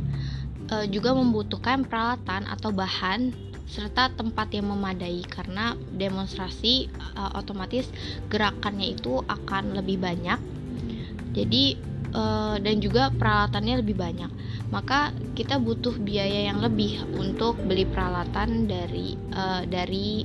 e, 0.64 0.88
juga 0.88 1.12
membutuhkan 1.12 1.84
peralatan 1.84 2.48
atau 2.48 2.72
bahan 2.72 3.52
serta 3.68 4.12
tempat 4.16 4.52
yang 4.52 4.72
memadai 4.72 5.20
karena 5.28 5.76
demonstrasi 5.92 6.88
e, 6.88 7.22
otomatis 7.36 7.92
gerakannya 8.32 8.96
itu 8.96 9.20
akan 9.28 9.76
lebih 9.76 10.00
banyak. 10.00 10.40
Jadi 11.36 11.76
e, 12.16 12.22
dan 12.64 12.76
juga 12.80 13.12
peralatannya 13.12 13.84
lebih 13.84 13.96
banyak. 14.00 14.32
Maka 14.72 15.12
kita 15.36 15.60
butuh 15.60 16.00
biaya 16.00 16.48
yang 16.48 16.64
lebih 16.64 17.04
untuk 17.20 17.60
beli 17.60 17.84
peralatan 17.84 18.64
dari 18.64 19.20
e, 19.20 19.42
dari 19.68 20.24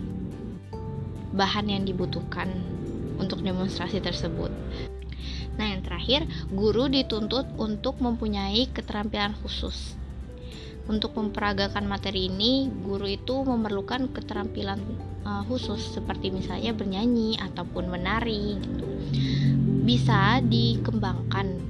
bahan 1.36 1.68
yang 1.68 1.84
dibutuhkan 1.84 2.48
untuk 3.20 3.44
demonstrasi 3.44 4.00
tersebut. 4.00 4.50
Terakhir, 5.98 6.30
guru 6.54 6.94
dituntut 6.94 7.58
untuk 7.58 7.98
mempunyai 7.98 8.70
keterampilan 8.70 9.34
khusus. 9.42 9.98
Untuk 10.86 11.18
memperagakan 11.18 11.90
materi 11.90 12.30
ini, 12.30 12.70
guru 12.70 13.10
itu 13.10 13.42
memerlukan 13.42 14.14
keterampilan 14.14 14.78
uh, 15.26 15.42
khusus 15.50 15.98
seperti 15.98 16.30
misalnya 16.30 16.78
bernyanyi 16.78 17.42
ataupun 17.42 17.90
menari 17.90 18.62
gitu. 18.62 18.86
Bisa 19.90 20.38
dikembangkan 20.46 21.66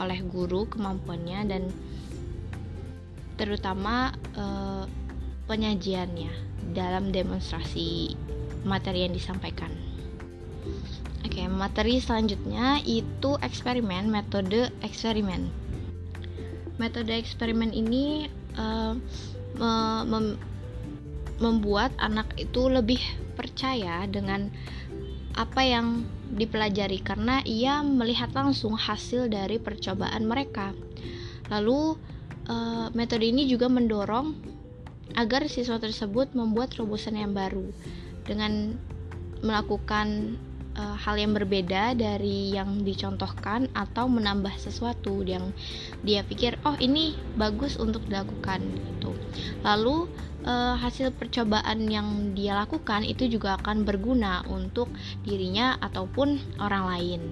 oleh 0.00 0.24
guru 0.32 0.64
kemampuannya 0.72 1.40
dan 1.44 1.68
terutama 3.36 4.16
uh, 4.32 4.88
penyajiannya 5.44 6.32
dalam 6.72 7.12
demonstrasi 7.12 8.16
materi 8.64 9.04
yang 9.04 9.12
disampaikan. 9.12 9.81
Oke, 11.32 11.48
materi 11.48 11.96
selanjutnya 11.96 12.84
itu 12.84 13.40
eksperimen, 13.40 14.04
metode 14.12 14.68
eksperimen. 14.84 15.48
Metode 16.76 17.08
eksperimen 17.16 17.72
ini 17.72 18.28
uh, 18.60 18.92
mem 20.04 20.36
membuat 21.40 21.96
anak 21.96 22.36
itu 22.36 22.68
lebih 22.68 23.00
percaya 23.32 24.04
dengan 24.12 24.52
apa 25.32 25.64
yang 25.64 26.04
dipelajari 26.36 27.00
karena 27.00 27.40
ia 27.48 27.80
melihat 27.80 28.28
langsung 28.36 28.76
hasil 28.76 29.32
dari 29.32 29.56
percobaan 29.56 30.28
mereka. 30.28 30.76
Lalu 31.48 31.96
uh, 32.52 32.92
metode 32.92 33.24
ini 33.24 33.48
juga 33.48 33.72
mendorong 33.72 34.36
agar 35.16 35.48
siswa 35.48 35.80
tersebut 35.80 36.36
membuat 36.36 36.76
terobosan 36.76 37.16
yang 37.16 37.32
baru 37.32 37.72
dengan 38.28 38.76
melakukan 39.40 40.36
uh, 40.76 40.96
hal 40.96 41.16
yang 41.20 41.32
berbeda 41.36 41.96
dari 41.96 42.52
yang 42.52 42.84
dicontohkan 42.84 43.68
atau 43.76 44.08
menambah 44.08 44.52
sesuatu 44.56 45.20
yang 45.24 45.52
dia 46.04 46.24
pikir 46.24 46.56
oh 46.64 46.76
ini 46.80 47.16
bagus 47.36 47.76
untuk 47.76 48.04
dilakukan 48.08 48.62
gitu. 48.62 49.12
Lalu 49.64 50.08
uh, 50.44 50.74
hasil 50.78 51.12
percobaan 51.16 51.88
yang 51.88 52.32
dia 52.36 52.56
lakukan 52.56 53.04
itu 53.04 53.28
juga 53.28 53.58
akan 53.60 53.84
berguna 53.84 54.44
untuk 54.48 54.88
dirinya 55.24 55.76
ataupun 55.80 56.40
orang 56.60 56.84
lain. 56.88 57.22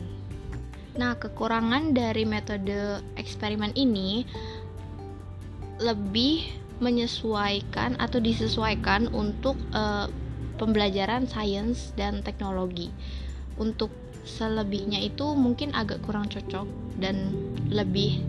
Nah, 0.98 1.14
kekurangan 1.16 1.94
dari 1.94 2.26
metode 2.26 3.00
eksperimen 3.14 3.72
ini 3.79 4.26
lebih 5.81 6.44
menyesuaikan 6.83 7.96
atau 8.00 8.18
disesuaikan 8.20 9.09
untuk 9.12 9.57
uh, 9.72 10.11
pembelajaran 10.61 11.24
sains 11.24 11.96
dan 11.96 12.20
teknologi 12.20 12.92
untuk 13.61 13.92
selebihnya 14.25 15.01
itu 15.05 15.37
mungkin 15.37 15.77
agak 15.77 16.01
kurang 16.05 16.33
cocok 16.33 16.64
dan 16.96 17.33
lebih 17.68 18.25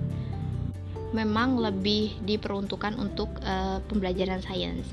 memang 1.11 1.59
lebih 1.59 2.15
diperuntukkan 2.23 2.95
untuk 2.95 3.27
uh, 3.43 3.83
pembelajaran 3.91 4.39
sains. 4.39 4.87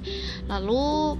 Lalu 0.50 1.14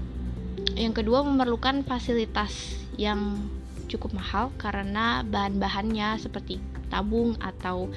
yang 0.75 0.91
kedua 0.91 1.23
memerlukan 1.23 1.87
fasilitas 1.87 2.75
yang 2.99 3.39
cukup 3.87 4.11
mahal 4.11 4.51
karena 4.59 5.23
bahan-bahannya 5.23 6.19
seperti 6.19 6.59
tabung 6.91 7.39
atau 7.39 7.87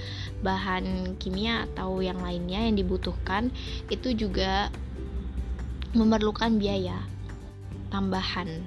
bahan 0.45 1.17
kimia 1.19 1.67
atau 1.73 2.01
yang 2.01 2.21
lainnya 2.23 2.65
yang 2.71 2.77
dibutuhkan 2.79 3.51
itu 3.91 4.15
juga 4.15 4.71
memerlukan 5.93 6.57
biaya 6.57 6.97
tambahan 7.93 8.65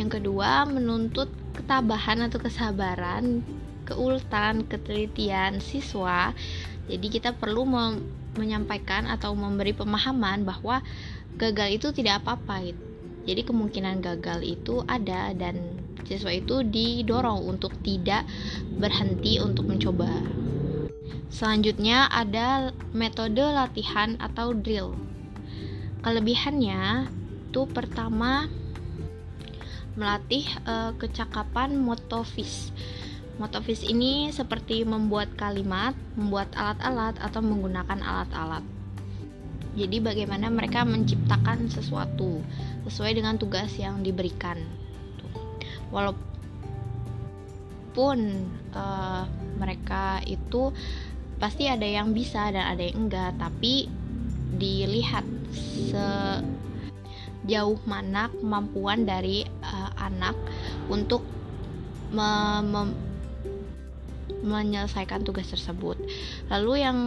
yang 0.00 0.08
kedua, 0.08 0.64
menuntut 0.64 1.28
ketabahan 1.52 2.24
atau 2.26 2.40
kesabaran, 2.40 3.44
keultan, 3.84 4.64
ketelitian 4.64 5.60
siswa. 5.60 6.32
Jadi 6.88 7.06
kita 7.12 7.36
perlu 7.36 7.62
menyampaikan 8.34 9.06
atau 9.06 9.36
memberi 9.36 9.76
pemahaman 9.76 10.42
bahwa 10.48 10.80
gagal 11.36 11.68
itu 11.80 11.88
tidak 11.92 12.24
apa-apa 12.24 12.72
gitu. 12.72 12.82
Jadi 13.22 13.46
kemungkinan 13.46 14.02
gagal 14.02 14.42
itu 14.42 14.82
ada 14.90 15.30
dan 15.30 15.78
siswa 16.02 16.34
itu 16.34 16.66
didorong 16.66 17.46
untuk 17.46 17.70
tidak 17.86 18.26
berhenti 18.82 19.38
untuk 19.38 19.70
mencoba. 19.70 20.10
Selanjutnya 21.30 22.10
ada 22.10 22.74
metode 22.92 23.40
latihan 23.40 24.18
atau 24.18 24.52
drill. 24.52 24.98
Kelebihannya 26.02 27.06
itu 27.48 27.62
pertama 27.70 28.50
melatih 29.96 30.48
uh, 30.64 30.92
kecakapan 30.96 31.76
motovis. 31.76 32.72
Motovis 33.40 33.80
ini 33.84 34.28
seperti 34.28 34.84
membuat 34.84 35.32
kalimat, 35.40 35.96
membuat 36.14 36.52
alat-alat 36.52 37.16
atau 37.20 37.40
menggunakan 37.40 38.00
alat-alat. 38.00 38.62
Jadi 39.72 40.04
bagaimana 40.04 40.52
mereka 40.52 40.84
menciptakan 40.84 41.72
sesuatu 41.72 42.44
sesuai 42.84 43.16
dengan 43.16 43.40
tugas 43.40 43.72
yang 43.80 44.04
diberikan. 44.04 44.60
Walaupun 45.88 46.18
uh, 48.76 49.24
mereka 49.56 50.20
itu 50.28 50.76
pasti 51.40 51.72
ada 51.72 51.88
yang 51.88 52.12
bisa 52.12 52.52
dan 52.52 52.76
ada 52.76 52.84
yang 52.84 53.08
enggak, 53.08 53.32
tapi 53.40 53.88
dilihat 54.60 55.24
sejauh 57.42 57.78
mana 57.84 58.30
kemampuan 58.30 59.02
dari 59.02 59.42
uh, 59.66 59.90
anak 59.98 60.38
untuk 60.86 61.26
me 62.14 62.62
me 62.62 62.82
menyelesaikan 64.42 65.22
tugas 65.22 65.46
tersebut. 65.54 65.94
Lalu 66.50 66.82
yang 66.82 66.98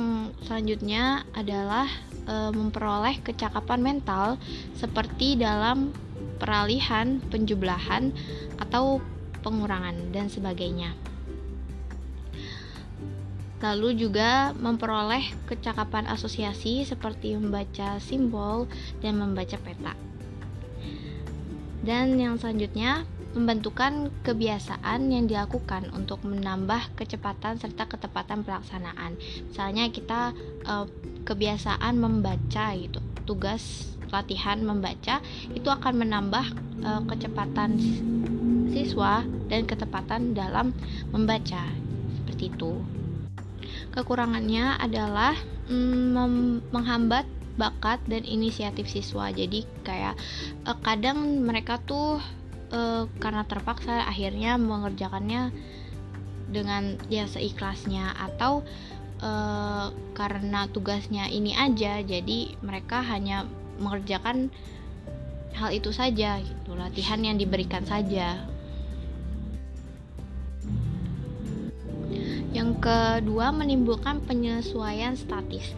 selanjutnya 0.48 1.28
adalah 1.36 1.84
e, 2.24 2.36
memperoleh 2.56 3.20
kecakapan 3.20 3.84
mental 3.84 4.40
seperti 4.80 5.36
dalam 5.36 5.92
peralihan, 6.40 7.20
penjumlahan 7.28 8.16
atau 8.56 9.04
pengurangan 9.44 10.16
dan 10.16 10.32
sebagainya. 10.32 10.96
Lalu 13.60 14.00
juga 14.00 14.56
memperoleh 14.56 15.32
kecakapan 15.48 16.08
asosiasi 16.08 16.88
seperti 16.88 17.36
membaca 17.36 18.00
simbol 18.00 18.68
dan 19.04 19.20
membaca 19.20 19.60
peta. 19.60 20.15
Dan 21.86 22.18
yang 22.18 22.42
selanjutnya 22.42 23.06
membentukkan 23.38 24.10
kebiasaan 24.26 25.12
yang 25.12 25.30
dilakukan 25.30 25.94
untuk 25.94 26.24
menambah 26.26 26.98
kecepatan 26.98 27.62
serta 27.62 27.86
ketepatan 27.86 28.42
pelaksanaan. 28.42 29.20
Misalnya 29.52 29.92
kita 29.94 30.34
uh, 30.66 30.90
kebiasaan 31.28 32.00
membaca 32.00 32.74
gitu, 32.74 32.98
tugas 33.30 33.94
latihan 34.10 34.64
membaca 34.64 35.20
itu 35.52 35.68
akan 35.68 35.94
menambah 36.00 36.46
uh, 36.82 37.02
kecepatan 37.06 37.78
siswa 38.72 39.22
dan 39.52 39.68
ketepatan 39.68 40.34
dalam 40.34 40.72
membaca 41.12 41.70
seperti 42.24 42.50
itu. 42.50 42.82
Kekurangannya 43.92 44.80
adalah 44.80 45.36
mm, 45.68 46.72
menghambat 46.72 47.28
bakat 47.56 48.04
dan 48.08 48.24
inisiatif 48.28 48.88
siswa. 48.88 49.32
Jadi 49.32 49.64
kayak 49.84 50.16
uh, 50.68 50.78
kadang 50.84 51.44
mereka 51.44 51.80
tuh 51.84 52.20
uh, 52.72 53.08
karena 53.20 53.44
terpaksa 53.48 54.04
akhirnya 54.08 54.60
mengerjakannya 54.60 55.52
dengan 56.52 57.00
ya 57.10 57.26
seikhlasnya 57.26 58.14
atau 58.16 58.62
uh, 59.24 59.90
karena 60.14 60.70
tugasnya 60.70 61.28
ini 61.32 61.58
aja 61.58 62.00
jadi 62.06 62.54
mereka 62.62 63.02
hanya 63.02 63.50
mengerjakan 63.82 64.54
hal 65.56 65.72
itu 65.72 65.92
saja 65.96 66.40
gitu. 66.44 66.76
Latihan 66.76 67.24
yang 67.24 67.40
diberikan 67.40 67.88
saja. 67.88 68.44
Yang 72.56 72.80
kedua 72.80 73.52
menimbulkan 73.52 74.24
penyesuaian 74.24 75.20
statis 75.20 75.76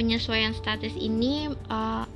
penyesuaian 0.00 0.56
statis 0.56 0.96
ini 0.96 1.52
uh, 1.68 2.08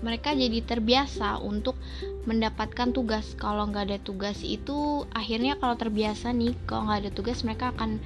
mereka 0.00 0.32
jadi 0.32 0.64
terbiasa 0.64 1.36
untuk 1.44 1.76
mendapatkan 2.24 2.96
tugas. 2.96 3.36
Kalau 3.36 3.68
nggak 3.68 3.84
ada 3.92 3.98
tugas 4.00 4.40
itu 4.40 5.04
akhirnya 5.12 5.60
kalau 5.60 5.76
terbiasa 5.76 6.32
nih 6.32 6.56
kalau 6.64 6.88
nggak 6.88 7.04
ada 7.04 7.12
tugas 7.12 7.44
mereka 7.44 7.76
akan 7.76 8.00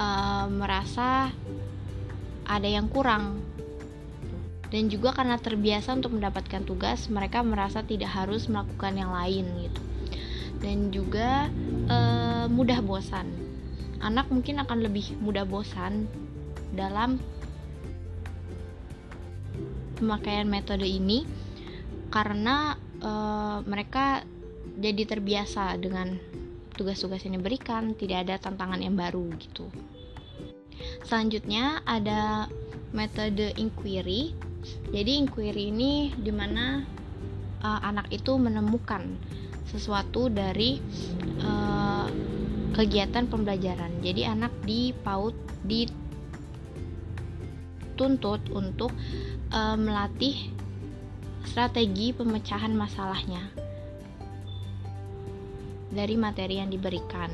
uh, 0.00 0.48
merasa 0.48 1.28
ada 2.48 2.64
yang 2.64 2.88
kurang. 2.88 3.44
Dan 4.72 4.88
juga 4.88 5.12
karena 5.12 5.36
terbiasa 5.36 5.94
untuk 5.94 6.16
mendapatkan 6.16 6.64
tugas 6.64 7.06
mereka 7.12 7.44
merasa 7.44 7.84
tidak 7.84 8.10
harus 8.16 8.48
melakukan 8.48 8.96
yang 8.96 9.12
lain 9.12 9.44
gitu. 9.60 9.82
Dan 10.64 10.88
juga 10.88 11.52
uh, 11.92 12.48
mudah 12.48 12.80
bosan. 12.80 13.28
Anak 14.00 14.32
mungkin 14.32 14.56
akan 14.64 14.88
lebih 14.88 15.20
mudah 15.20 15.44
bosan 15.44 16.08
dalam 16.72 17.20
pemakaian 19.96 20.46
metode 20.46 20.84
ini 20.84 21.24
karena 22.12 22.76
e, 23.00 23.12
mereka 23.64 24.22
jadi 24.76 25.02
terbiasa 25.08 25.80
dengan 25.80 26.20
tugas-tugas 26.76 27.24
yang 27.24 27.40
diberikan, 27.40 27.96
tidak 27.96 28.28
ada 28.28 28.36
tantangan 28.36 28.84
yang 28.84 28.92
baru 28.94 29.24
gitu. 29.40 29.72
Selanjutnya 31.08 31.80
ada 31.88 32.52
metode 32.92 33.56
inquiry. 33.56 34.36
Jadi 34.92 35.12
inquiry 35.16 35.72
ini 35.72 36.12
di 36.12 36.30
mana 36.30 36.84
e, 37.64 37.68
anak 37.68 38.12
itu 38.12 38.36
menemukan 38.36 39.16
sesuatu 39.66 40.28
dari 40.28 40.78
e, 41.40 41.50
kegiatan 42.76 43.24
pembelajaran. 43.32 44.04
Jadi 44.04 44.28
anak 44.28 44.52
dipaut 44.68 45.32
dituntut 47.96 48.44
untuk 48.52 48.92
uh, 49.52 49.76
melatih 49.78 50.50
strategi 51.46 52.10
pemecahan 52.10 52.74
masalahnya 52.74 53.66
dari 55.90 56.14
materi 56.18 56.58
yang 56.58 56.68
diberikan. 56.68 57.30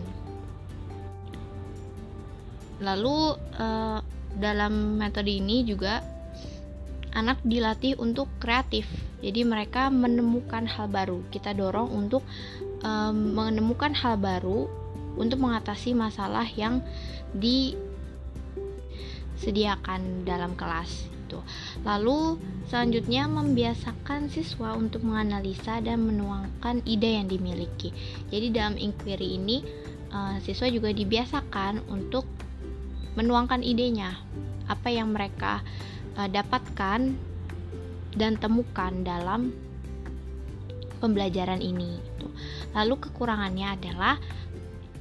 Lalu 2.83 3.37
uh, 3.57 4.01
dalam 4.37 4.99
metode 4.99 5.31
ini 5.33 5.65
juga 5.65 6.03
anak 7.13 7.39
dilatih 7.45 7.97
untuk 8.01 8.29
kreatif. 8.41 8.89
Jadi 9.23 9.45
mereka 9.47 9.87
menemukan 9.93 10.67
hal 10.67 10.89
baru. 10.91 11.23
Kita 11.31 11.55
dorong 11.55 11.95
untuk 11.95 12.27
um, 12.83 13.39
menemukan 13.39 13.95
hal 13.95 14.19
baru 14.19 14.67
untuk 15.15 15.39
mengatasi 15.45 15.95
masalah 15.95 16.49
yang 16.57 16.83
disediakan 17.37 20.25
dalam 20.27 20.59
kelas 20.59 21.12
gitu. 21.33 21.41
Lalu 21.89 22.37
selanjutnya 22.69 23.25
membiasakan 23.25 24.29
siswa 24.29 24.77
untuk 24.77 25.01
menganalisa 25.01 25.81
dan 25.81 26.05
menuangkan 26.05 26.85
ide 26.85 27.17
yang 27.17 27.27
dimiliki. 27.33 27.97
Jadi 28.29 28.53
dalam 28.53 28.77
inquiry 28.77 29.41
ini 29.41 29.65
uh, 30.13 30.37
siswa 30.45 30.69
juga 30.69 30.93
dibiasakan 30.93 31.89
untuk 31.89 32.29
menuangkan 33.17 33.65
idenya, 33.65 34.13
apa 34.69 34.93
yang 34.93 35.17
mereka 35.17 35.65
uh, 36.21 36.29
dapatkan 36.29 37.17
dan 38.13 38.33
temukan 38.37 38.93
dalam 39.01 39.57
pembelajaran 41.01 41.65
ini. 41.65 41.97
Gitu. 41.97 42.29
Lalu 42.77 42.95
kekurangannya 43.09 43.69
adalah 43.73 44.21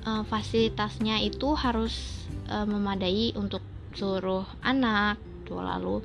uh, 0.08 0.24
fasilitasnya 0.24 1.20
itu 1.20 1.52
harus 1.60 2.24
memadai 2.52 3.32
untuk 3.39 3.63
seluruh 3.96 4.44
anak 4.60 5.15
gitu 5.51 5.59
lalu 5.59 5.99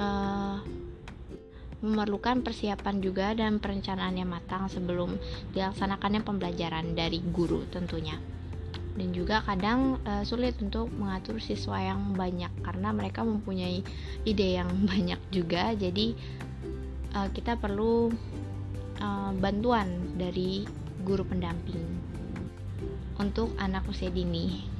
uh, 0.00 0.56
memerlukan 1.84 2.40
persiapan 2.40 2.96
juga 3.04 3.36
dan 3.36 3.60
perencanaan 3.60 4.16
yang 4.16 4.32
matang 4.32 4.72
sebelum 4.72 5.20
dilaksanakannya 5.52 6.24
pembelajaran 6.24 6.96
dari 6.96 7.20
guru 7.20 7.68
tentunya. 7.68 8.16
Dan 8.96 9.16
juga 9.16 9.40
kadang 9.44 10.00
uh, 10.04 10.24
sulit 10.24 10.56
untuk 10.60 10.92
mengatur 10.92 11.40
siswa 11.40 11.80
yang 11.80 12.16
banyak 12.16 12.52
karena 12.64 12.92
mereka 12.92 13.24
mempunyai 13.24 13.80
ide 14.24 14.60
yang 14.60 14.68
banyak 14.92 15.20
juga. 15.32 15.72
Jadi 15.76 16.16
uh, 17.16 17.28
kita 17.32 17.56
perlu 17.60 18.12
uh, 19.00 19.32
bantuan 19.40 20.16
dari 20.16 20.64
guru 21.04 21.24
pendamping. 21.24 21.80
Untuk 23.20 23.52
anak 23.60 23.84
usia 23.88 24.08
dini 24.08 24.79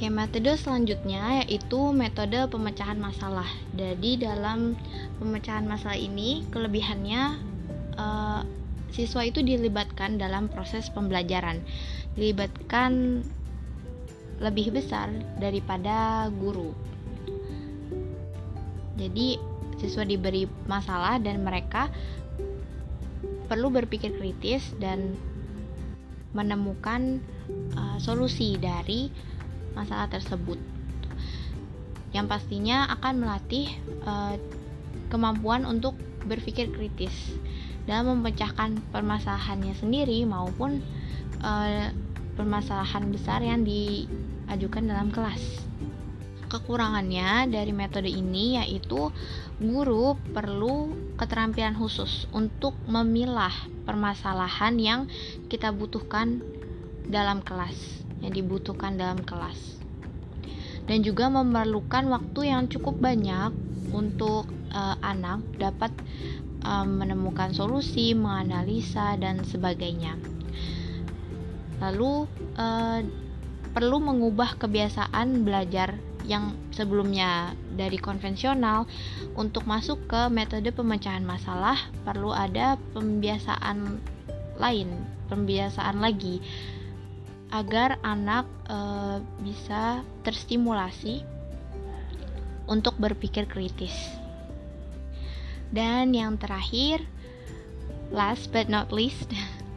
Oke, 0.00 0.08
metode 0.08 0.56
selanjutnya 0.56 1.44
yaitu 1.44 1.92
metode 1.92 2.48
pemecahan 2.48 2.96
masalah. 2.96 3.44
Jadi 3.76 4.16
dalam 4.16 4.72
pemecahan 5.20 5.68
masalah 5.68 6.00
ini 6.00 6.40
kelebihannya 6.48 7.36
uh, 8.00 8.40
siswa 8.88 9.28
itu 9.28 9.44
dilibatkan 9.44 10.16
dalam 10.16 10.48
proses 10.48 10.88
pembelajaran, 10.88 11.60
dilibatkan 12.16 13.20
lebih 14.40 14.72
besar 14.72 15.12
daripada 15.36 16.32
guru. 16.32 16.72
Jadi 18.96 19.36
siswa 19.84 20.08
diberi 20.08 20.48
masalah 20.64 21.20
dan 21.20 21.44
mereka 21.44 21.92
perlu 23.52 23.68
berpikir 23.68 24.16
kritis 24.16 24.64
dan 24.80 25.12
menemukan 26.32 27.20
uh, 27.76 28.00
solusi 28.00 28.56
dari 28.56 29.28
masalah 29.74 30.10
tersebut 30.10 30.58
yang 32.10 32.26
pastinya 32.26 32.90
akan 32.90 33.22
melatih 33.22 33.70
uh, 34.02 34.34
kemampuan 35.10 35.62
untuk 35.62 35.94
berpikir 36.26 36.70
kritis 36.74 37.14
dalam 37.86 38.18
memecahkan 38.18 38.82
permasalahannya 38.90 39.74
sendiri 39.78 40.26
maupun 40.26 40.82
uh, 41.42 41.90
permasalahan 42.34 43.10
besar 43.10 43.42
yang 43.42 43.62
diajukan 43.62 44.84
dalam 44.86 45.08
kelas. 45.14 45.66
Kekurangannya 46.50 47.46
dari 47.46 47.70
metode 47.70 48.10
ini 48.10 48.58
yaitu 48.58 49.14
guru 49.62 50.18
perlu 50.34 50.90
keterampilan 51.14 51.78
khusus 51.78 52.26
untuk 52.34 52.74
memilah 52.90 53.54
permasalahan 53.86 54.74
yang 54.82 55.00
kita 55.46 55.70
butuhkan 55.70 56.42
dalam 57.06 57.38
kelas, 57.42 57.99
yang 58.20 58.32
dibutuhkan 58.32 58.96
dalam 58.96 59.20
kelas. 59.24 59.80
Dan 60.88 61.06
juga 61.06 61.30
memerlukan 61.30 62.08
waktu 62.10 62.50
yang 62.50 62.66
cukup 62.66 62.98
banyak 62.98 63.54
untuk 63.94 64.48
uh, 64.74 64.96
anak 65.02 65.42
dapat 65.58 65.92
uh, 66.64 66.86
menemukan 66.86 67.54
solusi, 67.54 68.14
menganalisa 68.16 69.14
dan 69.20 69.42
sebagainya. 69.46 70.18
Lalu 71.80 72.26
uh, 72.58 73.00
perlu 73.70 73.98
mengubah 74.02 74.58
kebiasaan 74.58 75.46
belajar 75.46 75.94
yang 76.28 76.52
sebelumnya 76.74 77.56
dari 77.74 77.96
konvensional 77.96 78.84
untuk 79.34 79.64
masuk 79.64 80.04
ke 80.04 80.28
metode 80.28 80.68
pemecahan 80.70 81.24
masalah 81.24 81.78
perlu 82.04 82.30
ada 82.34 82.76
pembiasaan 82.92 83.98
lain, 84.60 84.88
pembiasaan 85.32 85.98
lagi 86.04 86.44
agar 87.50 87.98
anak 88.06 88.46
e, 88.70 88.78
bisa 89.42 90.06
terstimulasi 90.22 91.26
untuk 92.70 92.94
berpikir 92.96 93.50
kritis. 93.50 93.94
Dan 95.70 96.14
yang 96.14 96.38
terakhir, 96.38 97.02
last 98.14 98.50
but 98.54 98.70
not 98.70 98.94
least, 98.94 99.30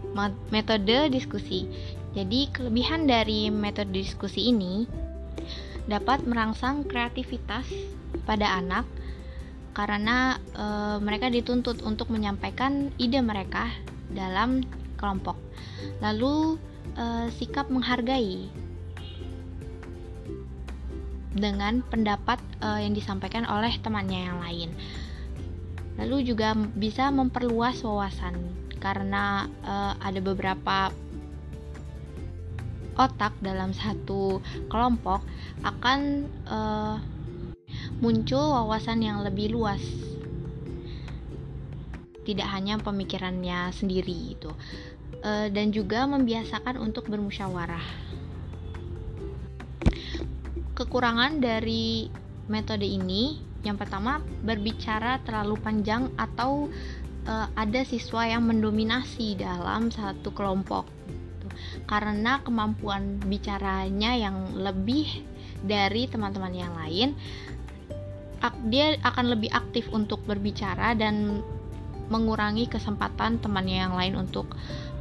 metode 0.54 1.10
diskusi. 1.10 1.66
Jadi, 2.14 2.54
kelebihan 2.54 3.10
dari 3.10 3.50
metode 3.50 3.90
diskusi 3.90 4.54
ini 4.54 4.86
dapat 5.90 6.24
merangsang 6.24 6.86
kreativitas 6.86 7.68
pada 8.24 8.62
anak 8.62 8.86
karena 9.74 10.38
e, 10.54 10.66
mereka 11.02 11.34
dituntut 11.34 11.82
untuk 11.82 12.14
menyampaikan 12.14 12.94
ide 13.02 13.20
mereka 13.26 13.74
dalam 14.14 14.62
kelompok. 15.02 15.36
Lalu 16.00 16.62
e, 16.94 17.06
sikap 17.34 17.70
menghargai 17.70 18.50
dengan 21.34 21.82
pendapat 21.86 22.40
e, 22.62 22.86
yang 22.86 22.94
disampaikan 22.94 23.46
oleh 23.46 23.74
temannya 23.82 24.30
yang 24.30 24.40
lain. 24.42 24.70
Lalu 26.02 26.34
juga 26.34 26.58
bisa 26.58 27.14
memperluas 27.14 27.82
wawasan 27.86 28.38
karena 28.82 29.46
e, 29.62 29.74
ada 30.02 30.20
beberapa 30.22 30.90
otak 32.98 33.34
dalam 33.42 33.74
satu 33.74 34.38
kelompok 34.70 35.26
akan 35.66 36.30
uh, 36.46 36.98
muncul 38.00 38.54
wawasan 38.54 39.02
yang 39.02 39.26
lebih 39.26 39.54
luas 39.54 39.82
tidak 42.24 42.48
hanya 42.56 42.80
pemikirannya 42.80 43.74
sendiri 43.76 44.38
itu 44.38 44.52
uh, 45.22 45.48
dan 45.54 45.70
juga 45.70 46.10
membiasakan 46.10 46.82
untuk 46.82 47.12
bermusyawarah. 47.12 47.84
Kekurangan 50.74 51.38
dari 51.38 52.10
metode 52.50 52.88
ini 52.88 53.38
yang 53.64 53.80
pertama 53.80 54.20
berbicara 54.44 55.24
terlalu 55.24 55.56
panjang 55.62 56.12
atau 56.18 56.68
uh, 57.30 57.48
ada 57.56 57.86
siswa 57.86 58.28
yang 58.28 58.50
mendominasi 58.50 59.38
dalam 59.38 59.94
satu 59.94 60.34
kelompok. 60.34 60.90
Karena 61.86 62.42
kemampuan 62.42 63.22
bicaranya 63.22 64.18
yang 64.18 64.58
lebih 64.58 65.06
dari 65.64 66.10
teman-teman 66.10 66.52
yang 66.52 66.74
lain 66.76 67.16
dia 68.68 69.00
akan 69.00 69.32
lebih 69.32 69.48
aktif 69.56 69.88
untuk 69.96 70.20
berbicara 70.28 70.92
dan 71.00 71.40
mengurangi 72.12 72.68
kesempatan 72.68 73.40
temannya 73.40 73.78
yang 73.88 73.96
lain 73.96 74.20
untuk 74.20 74.52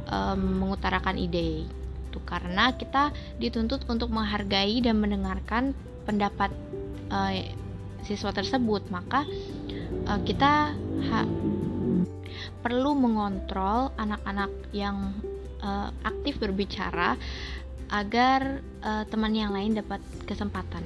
um, 0.09 0.63
mengutarakan 0.63 1.19
ide 1.19 1.67
itu 2.13 2.19
karena 2.29 2.73
kita 2.77 3.09
dituntut 3.41 3.89
untuk 3.89 4.13
menghargai 4.13 4.81
dan 4.85 5.01
mendengarkan 5.01 5.73
pendapat 6.05 6.53
uh, 7.09 7.33
siswa 8.05 8.29
tersebut 8.35 8.85
maka 8.93 9.25
uh, 10.05 10.19
kita 10.21 10.75
perlu 12.63 12.95
mengontrol 12.95 13.91
anak-anak 13.99 14.51
yang 14.71 15.11
uh, 15.59 15.89
aktif 16.03 16.39
berbicara 16.39 17.19
agar 17.91 18.63
uh, 18.81 19.03
teman 19.05 19.35
yang 19.35 19.51
lain 19.53 19.77
dapat 19.77 20.01
kesempatan. 20.25 20.81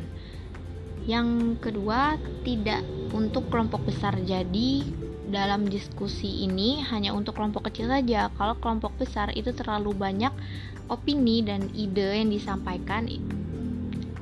Yang 1.07 1.55
kedua, 1.63 2.19
tidak 2.43 2.83
untuk 3.15 3.47
kelompok 3.47 3.87
besar. 3.87 4.19
Jadi, 4.27 4.83
dalam 5.27 5.67
diskusi 5.67 6.47
ini 6.47 6.79
hanya 6.87 7.11
untuk 7.11 7.35
kelompok 7.35 7.67
kecil 7.71 7.91
saja. 7.91 8.31
Kalau 8.35 8.55
kelompok 8.57 8.95
besar 8.95 9.31
itu 9.35 9.51
terlalu 9.51 9.91
banyak 9.91 10.31
opini 10.87 11.43
dan 11.43 11.67
ide 11.75 12.23
yang 12.23 12.31
disampaikan 12.31 13.11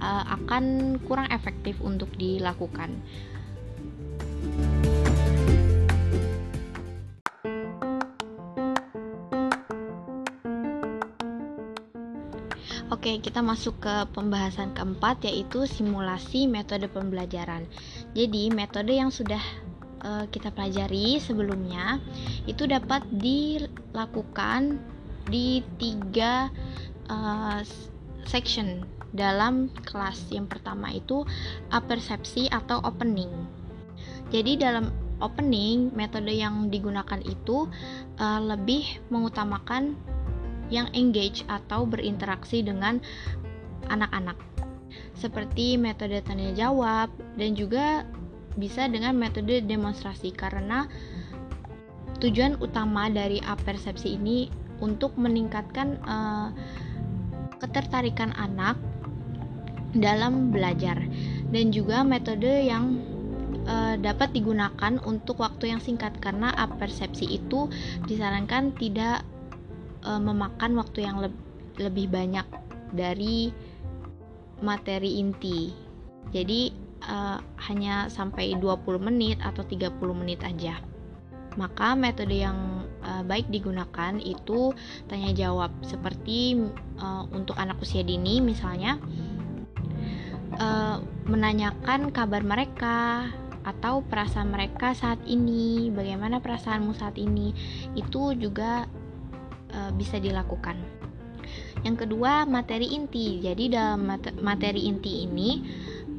uh, 0.01 0.23
akan 0.41 0.97
kurang 1.05 1.29
efektif 1.29 1.77
untuk 1.81 2.09
dilakukan. 2.17 2.97
Oke, 12.93 13.17
kita 13.17 13.41
masuk 13.41 13.81
ke 13.81 13.95
pembahasan 14.13 14.77
keempat 14.77 15.25
yaitu 15.25 15.65
simulasi 15.65 16.45
metode 16.45 16.85
pembelajaran. 16.85 17.65
Jadi, 18.13 18.53
metode 18.53 18.93
yang 18.93 19.09
sudah 19.09 19.41
uh, 20.05 20.25
kita 20.29 20.53
pelajari 20.53 21.17
sebelumnya 21.17 21.97
itu 22.45 22.69
dapat 22.69 23.01
dilakukan 23.09 24.77
di 25.25 25.65
tiga 25.81 26.53
uh, 27.09 27.59
section 28.29 28.85
dalam 29.17 29.73
kelas. 29.89 30.29
Yang 30.29 30.57
pertama 30.57 30.93
itu 30.93 31.25
apersepsi 31.73 32.53
atau 32.53 32.85
opening. 32.85 33.33
Jadi 34.29 34.61
dalam 34.61 34.93
opening 35.23 35.89
metode 35.97 36.29
yang 36.29 36.69
digunakan 36.69 37.21
itu 37.25 37.65
uh, 38.21 38.41
lebih 38.45 39.01
mengutamakan 39.09 39.97
yang 40.69 40.89
engage 40.97 41.45
atau 41.45 41.85
berinteraksi 41.85 42.65
dengan 42.65 42.97
anak-anak 43.85 44.37
seperti 45.15 45.79
metode 45.79 46.19
tanya 46.25 46.51
jawab 46.51 47.07
dan 47.39 47.55
juga 47.55 48.03
bisa 48.55 48.87
dengan 48.87 49.15
metode 49.15 49.63
demonstrasi 49.63 50.31
karena 50.31 50.87
tujuan 52.23 52.55
utama 52.63 53.11
dari 53.11 53.43
apersepsi 53.43 54.15
ini 54.15 54.47
untuk 54.79 55.15
meningkatkan 55.19 55.99
uh, 56.03 56.49
ketertarikan 57.59 58.31
anak 58.35 58.79
dalam 59.95 60.51
belajar 60.51 60.99
dan 61.51 61.71
juga 61.71 62.03
metode 62.03 62.67
yang 62.67 62.99
uh, 63.67 63.95
dapat 63.99 64.35
digunakan 64.35 64.99
untuk 65.03 65.39
waktu 65.39 65.71
yang 65.71 65.79
singkat 65.79 66.15
karena 66.19 66.51
apersepsi 66.55 67.39
itu 67.39 67.71
disarankan 68.07 68.75
tidak 68.75 69.23
uh, 70.03 70.19
memakan 70.19 70.75
waktu 70.79 71.07
yang 71.07 71.19
le 71.23 71.31
lebih 71.75 72.07
banyak 72.07 72.47
dari 72.95 73.51
materi 74.63 75.19
inti. 75.19 75.75
Jadi 76.31 76.84
uh, 77.03 77.39
hanya 77.67 78.07
sampai 78.07 78.55
20 78.55 78.85
menit 79.01 79.37
atau 79.43 79.65
30 79.65 79.91
menit 80.15 80.39
aja. 80.45 80.79
Maka 81.55 81.95
metode 81.95 82.35
yang 82.35 82.83
uh, 83.03 83.23
baik 83.23 83.47
digunakan 83.47 84.19
itu 84.19 84.75
tanya 85.07 85.31
jawab 85.31 85.71
seperti 85.83 86.59
uh, 86.99 87.23
untuk 87.31 87.55
anak 87.55 87.79
usia 87.79 88.03
dini 88.03 88.43
misalnya 88.43 88.99
uh, 90.59 90.99
menanyakan 91.27 92.11
kabar 92.11 92.43
mereka 92.43 93.31
atau 93.65 94.05
perasaan 94.05 94.53
mereka 94.53 94.93
saat 94.93 95.17
ini, 95.25 95.89
bagaimana 95.89 96.37
perasaanmu 96.37 96.93
saat 96.93 97.17
ini, 97.17 97.49
itu 97.97 98.37
juga 98.37 98.85
uh, 99.73 99.91
bisa 99.97 100.21
dilakukan. 100.21 100.77
Yang 101.81 102.05
kedua, 102.05 102.45
materi 102.45 102.93
inti. 102.93 103.41
Jadi 103.41 103.73
dalam 103.73 104.05
materi 104.41 104.85
inti 104.85 105.25
ini 105.25 105.49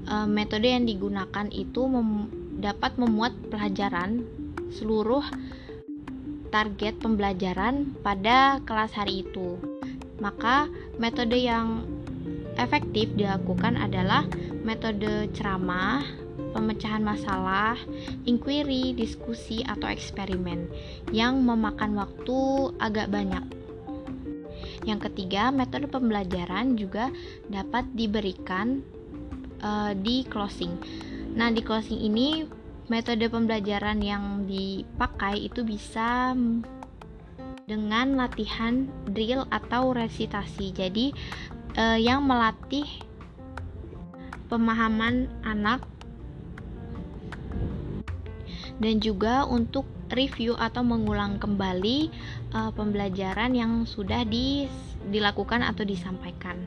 uh, 0.09 0.29
metode 0.29 0.67
yang 0.71 0.87
digunakan 0.87 1.47
itu 1.53 1.87
mem 1.87 2.31
dapat 2.57 2.97
memuat 2.97 3.37
pelajaran 3.53 4.25
seluruh 4.73 5.23
target 6.49 6.97
pembelajaran 7.05 7.93
pada 8.01 8.65
kelas 8.65 8.97
hari 8.97 9.29
itu. 9.29 9.61
Maka 10.17 10.73
metode 10.97 11.37
yang 11.37 11.85
efektif 12.57 13.13
dilakukan 13.13 13.77
adalah 13.77 14.25
metode 14.65 15.29
ceramah, 15.37 16.01
pemecahan 16.57 17.05
masalah, 17.05 17.77
inquiry, 18.25 18.97
diskusi, 18.97 19.61
atau 19.69 19.93
eksperimen 19.93 20.65
yang 21.13 21.45
memakan 21.45 22.01
waktu 22.01 22.73
agak 22.81 23.13
banyak. 23.13 23.45
Yang 24.89 25.13
ketiga, 25.13 25.53
metode 25.53 25.91
pembelajaran 25.93 26.81
juga 26.81 27.13
dapat 27.53 27.85
diberikan 27.93 28.81
uh, 29.63 29.93
di 29.97 30.27
closing. 30.27 30.77
Nah, 31.37 31.53
di 31.53 31.61
closing 31.61 32.01
ini 32.01 32.45
metode 32.87 33.27
pembelajaran 33.29 33.99
yang 34.01 34.47
dipakai 34.47 35.47
itu 35.51 35.67
bisa 35.67 36.33
dengan 37.67 38.15
latihan 38.15 38.87
drill 39.11 39.45
atau 39.51 39.91
resitasi. 39.93 40.73
Jadi, 40.73 41.13
uh, 41.77 41.99
yang 41.99 42.25
melatih 42.25 42.87
pemahaman 44.47 45.27
anak 45.43 45.83
dan 48.79 49.01
juga 49.03 49.43
untuk 49.49 49.89
review 50.13 50.55
atau 50.55 50.87
mengulang 50.87 51.43
kembali 51.43 52.13
uh, 52.55 52.71
pembelajaran 52.71 53.57
yang 53.57 53.73
sudah 53.89 54.23
di, 54.23 54.71
dilakukan 55.11 55.65
atau 55.67 55.83
disampaikan. 55.83 56.63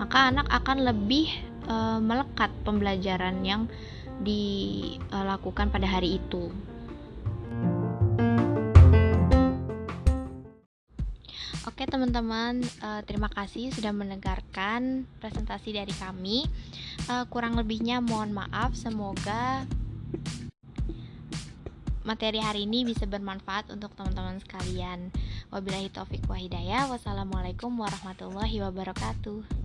Maka 0.00 0.34
anak 0.34 0.48
akan 0.50 0.86
lebih 0.86 1.30
uh, 1.68 1.98
melekat 2.00 2.50
pembelajaran 2.64 3.44
yang 3.44 3.68
dilakukan 4.22 5.68
pada 5.74 5.86
hari 5.88 6.22
itu. 6.22 6.52
Oke 11.64 11.90
teman-teman, 11.90 12.62
uh, 12.86 13.02
terima 13.02 13.26
kasih 13.26 13.74
sudah 13.74 13.90
mendengarkan 13.90 15.10
presentasi 15.18 15.74
dari 15.74 15.90
kami. 15.90 16.46
Uh, 17.10 17.26
kurang 17.26 17.58
lebihnya 17.58 17.98
mohon 17.98 18.30
maaf. 18.30 18.78
Semoga 18.78 19.66
materi 22.06 22.38
hari 22.38 22.68
ini 22.68 22.86
bisa 22.86 23.08
bermanfaat 23.10 23.74
untuk 23.74 23.90
teman-teman 23.98 24.38
sekalian. 24.38 25.10
Wabillahi 25.50 25.90
taufik 25.90 26.22
wa 26.30 26.38
hidayah. 26.38 26.86
Wassalamualaikum 26.92 27.74
warahmatullahi 27.74 28.62
wabarakatuh. 28.62 29.63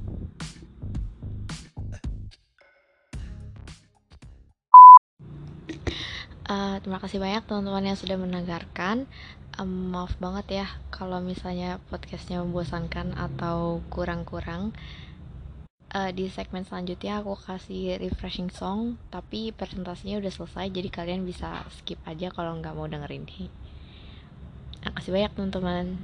Uh, 6.50 6.82
terima 6.82 6.98
kasih 6.98 7.22
banyak 7.22 7.46
teman-teman 7.46 7.94
yang 7.94 7.98
sudah 8.02 8.18
mendengarkan. 8.18 9.06
Um, 9.62 9.94
maaf 9.94 10.18
banget 10.18 10.66
ya 10.66 10.68
kalau 10.90 11.22
misalnya 11.22 11.78
podcastnya 11.94 12.42
membosankan 12.42 13.14
atau 13.14 13.86
kurang-kurang. 13.94 14.74
Uh, 15.94 16.10
di 16.10 16.26
segmen 16.26 16.66
selanjutnya 16.66 17.22
aku 17.22 17.38
kasih 17.38 18.02
refreshing 18.02 18.50
song 18.54 18.98
tapi 19.10 19.50
presentasinya 19.54 20.22
udah 20.22 20.30
selesai 20.30 20.70
jadi 20.70 20.90
kalian 20.90 21.26
bisa 21.26 21.66
skip 21.74 21.98
aja 22.10 22.34
kalau 22.34 22.58
nggak 22.58 22.74
mau 22.74 22.90
dengerin. 22.90 23.30
Ini 23.30 24.90
makasih 24.90 25.14
banyak 25.14 25.32
teman-teman 25.38 26.02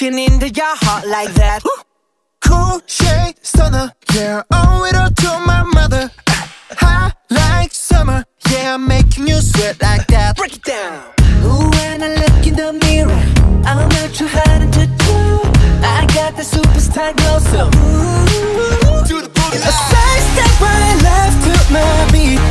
trouble, 0.00 0.18
into 0.18 0.48
your 0.48 0.76
heart 0.76 1.06
like 1.06 1.32
that. 1.34 1.62
Cool 2.40 2.80
shade 2.86 3.34
stunner, 3.42 3.92
yeah, 4.14 4.42
owe 4.50 4.84
it 4.84 4.96
all 4.96 5.10
to 5.10 5.46
my 5.46 5.62
mother. 5.62 6.10
Hot 6.78 7.14
like 7.28 7.72
summer, 7.72 8.24
yeah, 8.50 8.74
I'm 8.74 8.86
making 8.86 9.28
you 9.28 9.36
sweat 9.40 9.80
like 9.82 10.06
that. 10.06 10.36
Break 10.36 10.56
it 10.56 10.64
down. 10.64 11.12
Ooh, 11.44 11.68
when 11.70 12.02
I 12.02 12.14
look 12.16 12.46
in 12.46 12.54
the 12.56 12.72
mirror, 12.84 13.22
I'm 13.66 13.88
not 13.88 14.14
too 14.14 14.28
hard 14.28 14.72
to 14.72 14.86
do. 14.86 15.16
I 15.84 16.06
got 16.14 16.34
the 16.36 16.44
superstar 16.44 17.14
glow, 17.16 17.38
so 17.52 17.66
ooh, 17.68 19.04
do 19.06 19.20
the 19.20 19.28
boogie. 19.28 19.60
A 19.60 19.72
side 19.90 20.22
step 20.32 20.60
right 20.60 20.96
left 21.02 21.38
to 21.44 21.72
my 21.72 22.08
beat. 22.12 22.49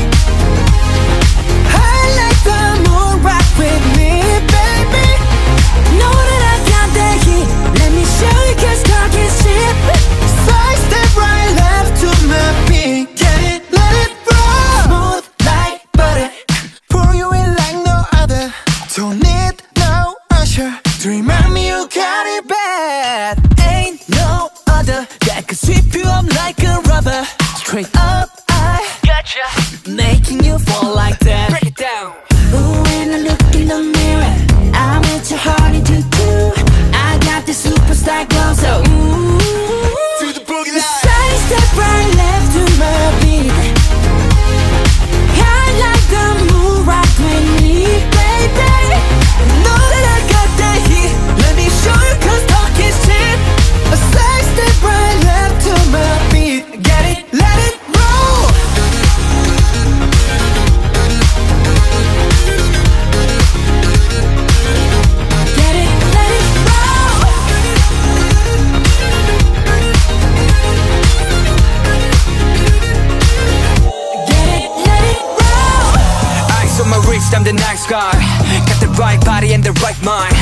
in 79.51 79.62
their 79.62 79.73
right 79.81 79.97
mind. 80.03 80.33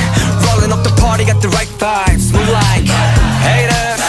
Rolling 0.43 0.71
up 0.71 0.83
the 0.83 0.93
party, 0.99 1.23
got 1.23 1.41
the 1.41 1.47
right 1.49 1.67
vibes. 1.79 2.33
Move 2.33 2.49
like 2.49 2.87
haters. 3.47 4.01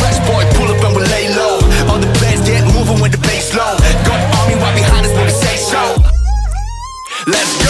Fresh 0.00 0.18
boy, 0.28 0.42
pull 0.56 0.68
up 0.72 0.82
and 0.84 0.96
we 0.96 1.02
lay 1.12 1.28
low. 1.36 1.60
All 1.90 2.00
the 2.00 2.10
bands 2.20 2.46
get 2.48 2.64
moving 2.72 3.00
with 3.00 3.12
the 3.12 3.22
bass 3.28 3.54
low. 3.54 3.76
Got 4.08 4.20
army 4.40 4.54
right 4.56 4.74
behind 4.74 5.06
us 5.06 5.12
when 5.12 5.24
we 5.24 5.30
say 5.30 5.56
so. 5.56 5.82
Let's 7.26 7.52
go 7.58 7.63